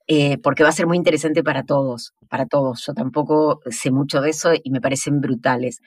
Eh, 0.07 0.37
porque 0.39 0.63
va 0.63 0.69
a 0.69 0.73
ser 0.73 0.87
muy 0.87 0.97
interesante 0.97 1.43
para 1.43 1.63
todos, 1.63 2.13
para 2.27 2.47
todos. 2.47 2.83
Yo 2.85 2.93
tampoco 2.93 3.61
sé 3.69 3.91
mucho 3.91 4.21
de 4.21 4.31
eso 4.31 4.51
y 4.61 4.71
me 4.71 4.81
parecen 4.81 5.21
brutales. 5.21 5.79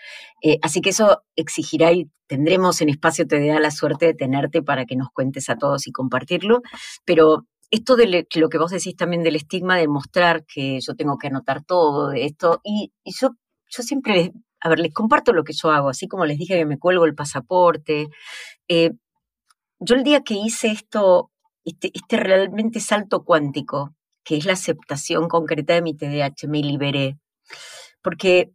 Eh, 0.43 0.59
así 0.63 0.81
que 0.81 0.91
eso 0.91 1.23
exigirá 1.35 1.93
y 1.93 2.09
tendremos 2.27 2.81
en 2.81 2.89
Espacio 2.89 3.27
Te 3.27 3.45
da 3.47 3.61
la 3.61 3.71
suerte 3.71 4.07
de 4.07 4.15
tenerte 4.15 4.63
para 4.63 4.87
que 4.87 4.97
nos 4.97 5.11
cuentes 5.11 5.51
a 5.51 5.57
todos 5.57 5.87
y 5.87 5.93
compartirlo, 5.93 6.63
pero 7.05 7.47
esto 7.71 7.97
de 7.97 8.27
lo 8.35 8.49
que 8.49 8.59
vos 8.59 8.71
decís 8.71 8.97
también 8.97 9.23
del 9.23 9.37
estigma 9.37 9.77
de 9.77 9.89
mostrar 9.89 10.45
que 10.47 10.81
yo 10.81 10.95
tengo 10.95 11.19
que 11.19 11.29
anotar 11.29 11.65
todo 11.65 12.11
de 12.11 12.25
esto, 12.25 12.61
y, 12.65 12.93
yo, 13.05 13.31
yo 13.69 13.83
siempre 13.83 14.33
a 14.61 14.69
ver, 14.69 14.81
les 14.81 14.93
comparto 14.93 15.33
lo 15.33 15.45
que 15.45 15.53
yo 15.53 15.71
hago, 15.71 15.91
así 15.91 16.09
como 16.09 16.25
les 16.27 16.39
dije 16.39 16.57
que 16.57 16.67
me 16.67 16.79
cuelgo 16.79 17.05
el 17.05 17.15
pasaporte. 17.15 18.09
Eh, 18.69 18.93
yo 19.79 19.95
el 19.95 20.05
día 20.05 20.23
que 20.23 20.35
hice 20.35 20.69
esto, 20.69 21.31
este, 21.65 21.91
este, 21.95 22.17
realmente 22.17 22.81
salto 22.81 23.25
cuántico, 23.25 23.95
que 24.25 24.37
es 24.37 24.47
la 24.47 24.55
aceptación 24.55 25.29
concreta 25.29 25.75
de 25.75 25.83
mi 25.83 25.95
TDAH, 25.95 26.49
me 26.49 26.61
liberé. 26.63 27.19
Porque 28.03 28.53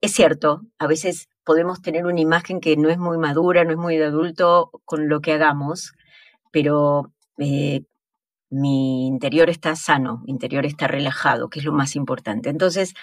es 0.00 0.12
cierto, 0.12 0.62
a 0.78 0.86
veces 0.86 1.28
podemos 1.44 1.82
tener 1.82 2.06
una 2.06 2.20
imagen 2.20 2.60
que 2.60 2.76
no 2.76 2.88
es 2.88 2.98
muy 2.98 3.18
madura, 3.18 3.64
no 3.64 3.72
es 3.72 3.76
muy 3.76 3.96
de 3.96 4.06
adulto 4.06 4.70
con 4.84 5.08
lo 5.08 5.20
que 5.20 5.32
hagamos, 5.32 5.92
pero 6.52 7.12
eh, 7.38 7.82
mi 8.52 9.06
interior 9.06 9.50
está 9.50 9.74
sano, 9.76 10.22
mi 10.24 10.32
interior 10.32 10.66
está 10.66 10.86
relajado, 10.86 11.48
que 11.48 11.58
es 11.60 11.64
lo 11.64 11.72
más 11.72 11.96
importante. 11.96 12.50
Entonces, 12.50 12.94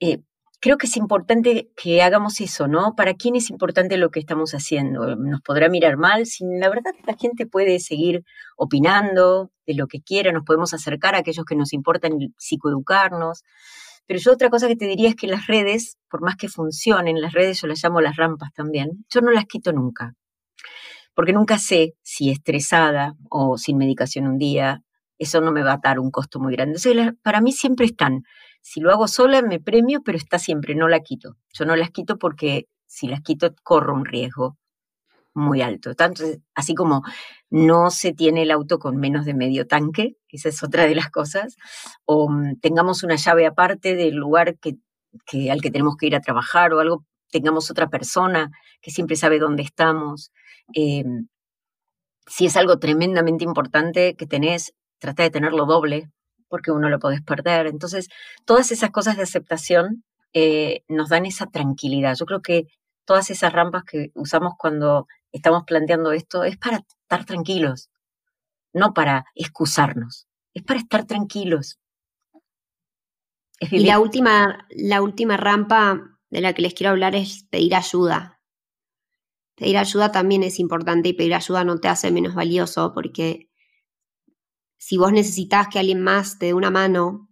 eh, 0.00 0.22
creo 0.60 0.78
que 0.78 0.86
es 0.86 0.96
importante 0.96 1.70
que 1.76 2.02
hagamos 2.02 2.40
eso, 2.40 2.66
¿no? 2.66 2.94
¿Para 2.96 3.14
quién 3.14 3.36
es 3.36 3.50
importante 3.50 3.96
lo 3.98 4.10
que 4.10 4.20
estamos 4.20 4.52
haciendo? 4.52 5.14
Nos 5.16 5.40
podrá 5.42 5.68
mirar 5.68 5.96
mal, 5.96 6.26
sin 6.26 6.58
la 6.60 6.68
verdad 6.68 6.92
la 7.06 7.14
gente 7.14 7.46
puede 7.46 7.78
seguir 7.78 8.24
opinando 8.56 9.50
de 9.66 9.74
lo 9.74 9.86
que 9.86 10.02
quiera, 10.02 10.32
nos 10.32 10.44
podemos 10.44 10.74
acercar 10.74 11.14
a 11.14 11.18
aquellos 11.18 11.44
que 11.44 11.56
nos 11.56 11.72
importan 11.72 12.18
psicoeducarnos. 12.38 13.44
Pero 14.06 14.20
yo 14.20 14.32
otra 14.32 14.50
cosa 14.50 14.68
que 14.68 14.76
te 14.76 14.86
diría 14.86 15.10
es 15.10 15.16
que 15.16 15.26
las 15.26 15.46
redes, 15.46 15.98
por 16.10 16.22
más 16.22 16.36
que 16.36 16.48
funcionen, 16.48 17.20
las 17.20 17.32
redes 17.32 17.60
yo 17.60 17.68
las 17.68 17.82
llamo 17.82 18.00
las 18.00 18.16
rampas 18.16 18.52
también, 18.54 19.04
yo 19.08 19.20
no 19.20 19.30
las 19.30 19.46
quito 19.46 19.72
nunca. 19.72 20.14
Porque 21.14 21.32
nunca 21.32 21.58
sé 21.58 21.94
si 22.02 22.30
estresada 22.30 23.14
o 23.30 23.56
sin 23.56 23.78
medicación 23.78 24.26
un 24.26 24.38
día, 24.38 24.82
eso 25.18 25.40
no 25.40 25.52
me 25.52 25.62
va 25.62 25.74
a 25.74 25.80
dar 25.82 25.98
un 25.98 26.10
costo 26.10 26.40
muy 26.40 26.54
grande. 26.54 26.78
Entonces, 26.78 27.14
para 27.22 27.40
mí 27.40 27.52
siempre 27.52 27.86
están 27.86 28.24
si 28.68 28.80
lo 28.80 28.90
hago 28.90 29.06
sola 29.06 29.42
me 29.42 29.60
premio, 29.60 30.02
pero 30.02 30.18
está 30.18 30.40
siempre, 30.40 30.74
no 30.74 30.88
la 30.88 30.98
quito. 30.98 31.36
Yo 31.52 31.64
no 31.66 31.76
las 31.76 31.92
quito 31.92 32.18
porque 32.18 32.66
si 32.86 33.06
las 33.06 33.20
quito 33.20 33.54
corro 33.62 33.94
un 33.94 34.04
riesgo 34.04 34.58
muy 35.34 35.62
alto. 35.62 35.94
Tanto, 35.94 36.24
así 36.52 36.74
como 36.74 37.02
no 37.48 37.90
se 37.90 38.12
tiene 38.12 38.42
el 38.42 38.50
auto 38.50 38.80
con 38.80 38.96
menos 38.96 39.24
de 39.24 39.34
medio 39.34 39.68
tanque, 39.68 40.16
esa 40.30 40.48
es 40.48 40.64
otra 40.64 40.84
de 40.84 40.96
las 40.96 41.10
cosas, 41.10 41.56
o 42.06 42.28
mm, 42.28 42.58
tengamos 42.60 43.04
una 43.04 43.14
llave 43.14 43.46
aparte 43.46 43.94
del 43.94 44.16
lugar 44.16 44.56
que, 44.58 44.78
al 45.48 45.62
que 45.62 45.70
tenemos 45.70 45.96
que 45.96 46.08
ir 46.08 46.16
a 46.16 46.20
trabajar 46.20 46.72
o 46.72 46.80
algo, 46.80 47.04
tengamos 47.30 47.70
otra 47.70 47.88
persona 47.88 48.50
que 48.82 48.90
siempre 48.90 49.14
sabe 49.14 49.38
dónde 49.38 49.62
estamos. 49.62 50.32
Em, 50.74 51.28
si 52.26 52.46
es 52.46 52.56
algo 52.56 52.80
tremendamente 52.80 53.44
importante 53.44 54.16
que 54.16 54.26
tenés, 54.26 54.72
trata 54.98 55.22
de 55.22 55.30
tenerlo 55.30 55.66
doble, 55.66 56.10
porque 56.48 56.70
uno 56.70 56.88
lo 56.88 56.98
podés 56.98 57.22
perder. 57.22 57.66
Entonces, 57.66 58.08
todas 58.44 58.70
esas 58.72 58.90
cosas 58.90 59.16
de 59.16 59.22
aceptación 59.22 60.04
eh, 60.32 60.82
nos 60.88 61.08
dan 61.08 61.26
esa 61.26 61.46
tranquilidad. 61.46 62.14
Yo 62.14 62.26
creo 62.26 62.42
que 62.42 62.66
todas 63.04 63.30
esas 63.30 63.52
rampas 63.52 63.84
que 63.84 64.10
usamos 64.14 64.54
cuando 64.58 65.06
estamos 65.32 65.64
planteando 65.64 66.12
esto 66.12 66.44
es 66.44 66.56
para 66.56 66.78
estar 66.78 67.24
tranquilos, 67.24 67.90
no 68.72 68.92
para 68.92 69.26
excusarnos, 69.34 70.26
es 70.54 70.62
para 70.62 70.80
estar 70.80 71.04
tranquilos. 71.06 71.78
y 73.60 73.78
la 73.86 73.98
última, 73.98 74.66
la 74.70 75.00
última 75.00 75.36
rampa 75.36 76.18
de 76.30 76.40
la 76.40 76.52
que 76.52 76.62
les 76.62 76.74
quiero 76.74 76.90
hablar 76.90 77.14
es 77.14 77.44
pedir 77.48 77.74
ayuda. 77.74 78.40
Pedir 79.54 79.78
ayuda 79.78 80.12
también 80.12 80.42
es 80.42 80.58
importante 80.58 81.08
y 81.08 81.14
pedir 81.14 81.34
ayuda 81.34 81.64
no 81.64 81.78
te 81.78 81.88
hace 81.88 82.10
menos 82.10 82.34
valioso 82.34 82.92
porque 82.92 83.48
si 84.78 84.96
vos 84.96 85.12
necesitas 85.12 85.68
que 85.68 85.78
alguien 85.78 86.00
más 86.00 86.38
te 86.38 86.46
dé 86.46 86.54
una 86.54 86.70
mano 86.70 87.28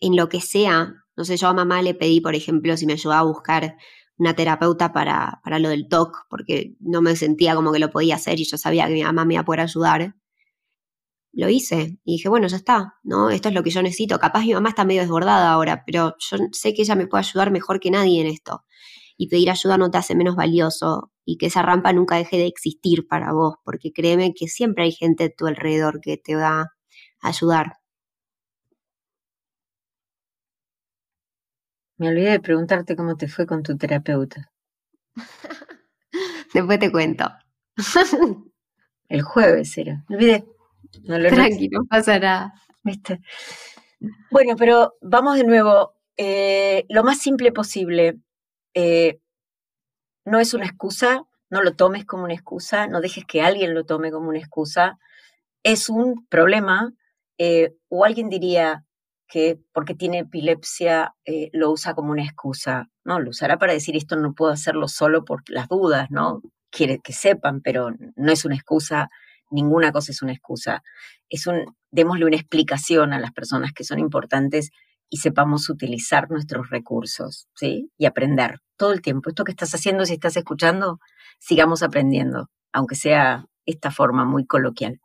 en 0.00 0.16
lo 0.16 0.28
que 0.28 0.40
sea, 0.40 0.94
no 1.16 1.24
sé, 1.24 1.36
yo 1.36 1.48
a 1.48 1.54
mamá 1.54 1.82
le 1.82 1.94
pedí, 1.94 2.20
por 2.20 2.34
ejemplo, 2.34 2.76
si 2.76 2.86
me 2.86 2.92
ayudaba 2.92 3.20
a 3.20 3.24
buscar 3.24 3.76
una 4.16 4.34
terapeuta 4.34 4.92
para, 4.92 5.40
para 5.42 5.58
lo 5.58 5.68
del 5.68 5.88
TOC, 5.88 6.26
porque 6.28 6.76
no 6.80 7.02
me 7.02 7.16
sentía 7.16 7.54
como 7.54 7.72
que 7.72 7.78
lo 7.78 7.90
podía 7.90 8.16
hacer 8.16 8.38
y 8.40 8.44
yo 8.44 8.58
sabía 8.58 8.86
que 8.86 8.94
mi 8.94 9.02
mamá 9.02 9.24
me 9.24 9.34
iba 9.34 9.42
a 9.42 9.44
poder 9.44 9.60
ayudar. 9.60 10.14
Lo 11.32 11.48
hice 11.48 11.98
y 12.04 12.12
dije, 12.12 12.28
bueno, 12.28 12.48
ya 12.48 12.56
está, 12.56 12.94
¿no? 13.02 13.30
Esto 13.30 13.48
es 13.48 13.54
lo 13.54 13.62
que 13.62 13.70
yo 13.70 13.82
necesito. 13.82 14.18
Capaz 14.18 14.44
mi 14.44 14.54
mamá 14.54 14.70
está 14.70 14.84
medio 14.84 15.02
desbordada 15.02 15.52
ahora, 15.52 15.84
pero 15.84 16.16
yo 16.18 16.38
sé 16.52 16.74
que 16.74 16.82
ella 16.82 16.96
me 16.96 17.06
puede 17.06 17.20
ayudar 17.20 17.50
mejor 17.50 17.80
que 17.80 17.90
nadie 17.90 18.20
en 18.20 18.26
esto. 18.26 18.64
Y 19.18 19.28
pedir 19.28 19.50
ayuda 19.50 19.76
no 19.76 19.90
te 19.90 19.98
hace 19.98 20.14
menos 20.14 20.36
valioso 20.36 21.12
y 21.26 21.36
que 21.36 21.46
esa 21.46 21.60
rampa 21.60 21.92
nunca 21.92 22.16
deje 22.16 22.38
de 22.38 22.46
existir 22.46 23.06
para 23.06 23.32
vos, 23.32 23.56
porque 23.64 23.92
créeme 23.92 24.32
que 24.32 24.48
siempre 24.48 24.84
hay 24.84 24.92
gente 24.92 25.24
a 25.24 25.30
tu 25.30 25.46
alrededor 25.46 26.00
que 26.00 26.16
te 26.16 26.36
va 26.36 26.60
a 26.60 27.28
ayudar. 27.28 27.74
Me 31.98 32.08
olvidé 32.08 32.30
de 32.30 32.40
preguntarte 32.40 32.96
cómo 32.96 33.16
te 33.16 33.28
fue 33.28 33.44
con 33.44 33.62
tu 33.62 33.76
terapeuta. 33.76 34.50
Después 36.54 36.78
te 36.78 36.92
cuento. 36.92 37.28
El 39.08 39.22
jueves 39.22 39.76
era. 39.76 40.04
Me 40.08 40.16
olvidé. 40.16 40.44
No 41.02 41.18
lo 41.18 41.28
Tranquilo, 41.28 41.80
no 41.80 41.86
pasa 41.88 42.18
nada. 42.18 42.54
¿Viste? 42.82 43.20
Bueno, 44.30 44.54
pero 44.56 44.94
vamos 45.02 45.36
de 45.36 45.44
nuevo. 45.44 45.94
Eh, 46.16 46.86
lo 46.88 47.04
más 47.04 47.18
simple 47.18 47.52
posible. 47.52 48.18
Eh, 48.74 49.20
no 50.24 50.40
es 50.40 50.54
una 50.54 50.66
excusa, 50.66 51.24
no 51.50 51.62
lo 51.62 51.74
tomes 51.74 52.04
como 52.04 52.24
una 52.24 52.34
excusa, 52.34 52.86
no 52.86 53.00
dejes 53.00 53.24
que 53.24 53.42
alguien 53.42 53.74
lo 53.74 53.84
tome 53.84 54.10
como 54.10 54.28
una 54.28 54.38
excusa. 54.38 54.98
Es 55.62 55.88
un 55.88 56.26
problema, 56.26 56.92
eh, 57.38 57.74
o 57.88 58.04
alguien 58.04 58.28
diría 58.28 58.84
que 59.28 59.58
porque 59.72 59.94
tiene 59.94 60.20
epilepsia 60.20 61.14
eh, 61.24 61.50
lo 61.52 61.70
usa 61.70 61.94
como 61.94 62.12
una 62.12 62.24
excusa. 62.24 62.88
No, 63.04 63.20
lo 63.20 63.30
usará 63.30 63.58
para 63.58 63.72
decir 63.74 63.96
esto 63.96 64.16
no 64.16 64.34
puedo 64.34 64.52
hacerlo 64.52 64.88
solo 64.88 65.24
por 65.24 65.42
las 65.48 65.68
dudas, 65.68 66.10
¿no? 66.10 66.42
Quiere 66.70 67.00
que 67.00 67.12
sepan, 67.12 67.60
pero 67.60 67.90
no 68.16 68.32
es 68.32 68.44
una 68.44 68.54
excusa, 68.54 69.10
ninguna 69.50 69.92
cosa 69.92 70.12
es 70.12 70.22
una 70.22 70.32
excusa. 70.32 70.82
Es 71.28 71.46
un, 71.46 71.76
démosle 71.90 72.24
una 72.26 72.36
explicación 72.36 73.12
a 73.12 73.20
las 73.20 73.32
personas 73.32 73.72
que 73.72 73.84
son 73.84 73.98
importantes 73.98 74.70
y 75.10 75.18
sepamos 75.18 75.68
utilizar 75.70 76.30
nuestros 76.30 76.70
recursos, 76.70 77.48
¿sí? 77.54 77.90
Y 77.96 78.06
aprender 78.06 78.60
todo 78.76 78.92
el 78.92 79.00
tiempo. 79.00 79.30
Esto 79.30 79.44
que 79.44 79.52
estás 79.52 79.74
haciendo, 79.74 80.04
si 80.04 80.14
estás 80.14 80.36
escuchando, 80.36 81.00
sigamos 81.38 81.82
aprendiendo, 81.82 82.50
aunque 82.72 82.94
sea 82.94 83.46
esta 83.66 83.90
forma 83.90 84.24
muy 84.24 84.46
coloquial. 84.46 85.00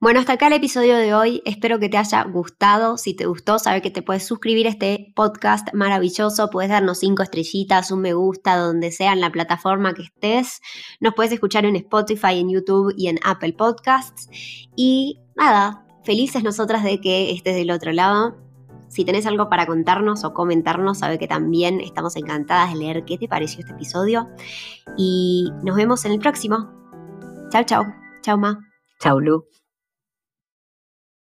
Bueno, 0.00 0.20
hasta 0.20 0.34
acá 0.34 0.46
el 0.46 0.52
episodio 0.52 0.96
de 0.96 1.12
hoy. 1.12 1.42
Espero 1.44 1.80
que 1.80 1.88
te 1.88 1.96
haya 1.96 2.22
gustado. 2.22 2.98
Si 2.98 3.16
te 3.16 3.26
gustó, 3.26 3.58
sabes 3.58 3.82
que 3.82 3.90
te 3.90 4.00
puedes 4.00 4.24
suscribir 4.24 4.68
a 4.68 4.70
este 4.70 5.12
podcast 5.16 5.74
maravilloso. 5.74 6.50
Puedes 6.50 6.70
darnos 6.70 7.00
cinco 7.00 7.24
estrellitas, 7.24 7.90
un 7.90 8.02
me 8.02 8.12
gusta, 8.12 8.56
donde 8.56 8.92
sea 8.92 9.12
en 9.12 9.20
la 9.20 9.32
plataforma 9.32 9.94
que 9.94 10.02
estés. 10.02 10.60
Nos 11.00 11.14
puedes 11.14 11.32
escuchar 11.32 11.64
en 11.64 11.74
Spotify, 11.74 12.38
en 12.38 12.50
YouTube 12.50 12.94
y 12.96 13.08
en 13.08 13.18
Apple 13.24 13.54
Podcasts. 13.54 14.28
Y 14.76 15.18
nada, 15.34 15.84
felices 16.04 16.42
nosotras 16.42 16.84
de 16.84 17.00
que 17.00 17.32
estés 17.32 17.56
del 17.56 17.70
otro 17.70 17.92
lado. 17.92 18.36
Si 18.88 19.04
tenés 19.04 19.26
algo 19.26 19.48
para 19.48 19.66
contarnos 19.66 20.24
o 20.24 20.32
comentarnos, 20.32 20.98
sabe 20.98 21.18
que 21.18 21.28
también 21.28 21.80
estamos 21.80 22.16
encantadas 22.16 22.72
de 22.72 22.78
leer 22.78 23.04
qué 23.04 23.18
te 23.18 23.28
pareció 23.28 23.60
este 23.60 23.72
episodio. 23.72 24.28
Y 24.96 25.50
nos 25.62 25.76
vemos 25.76 26.04
en 26.04 26.12
el 26.12 26.18
próximo. 26.18 26.70
Chao, 27.50 27.64
chao. 27.64 27.86
Chao, 28.22 28.38
Ma. 28.38 28.58
Chao, 29.00 29.20
Lu. 29.20 29.44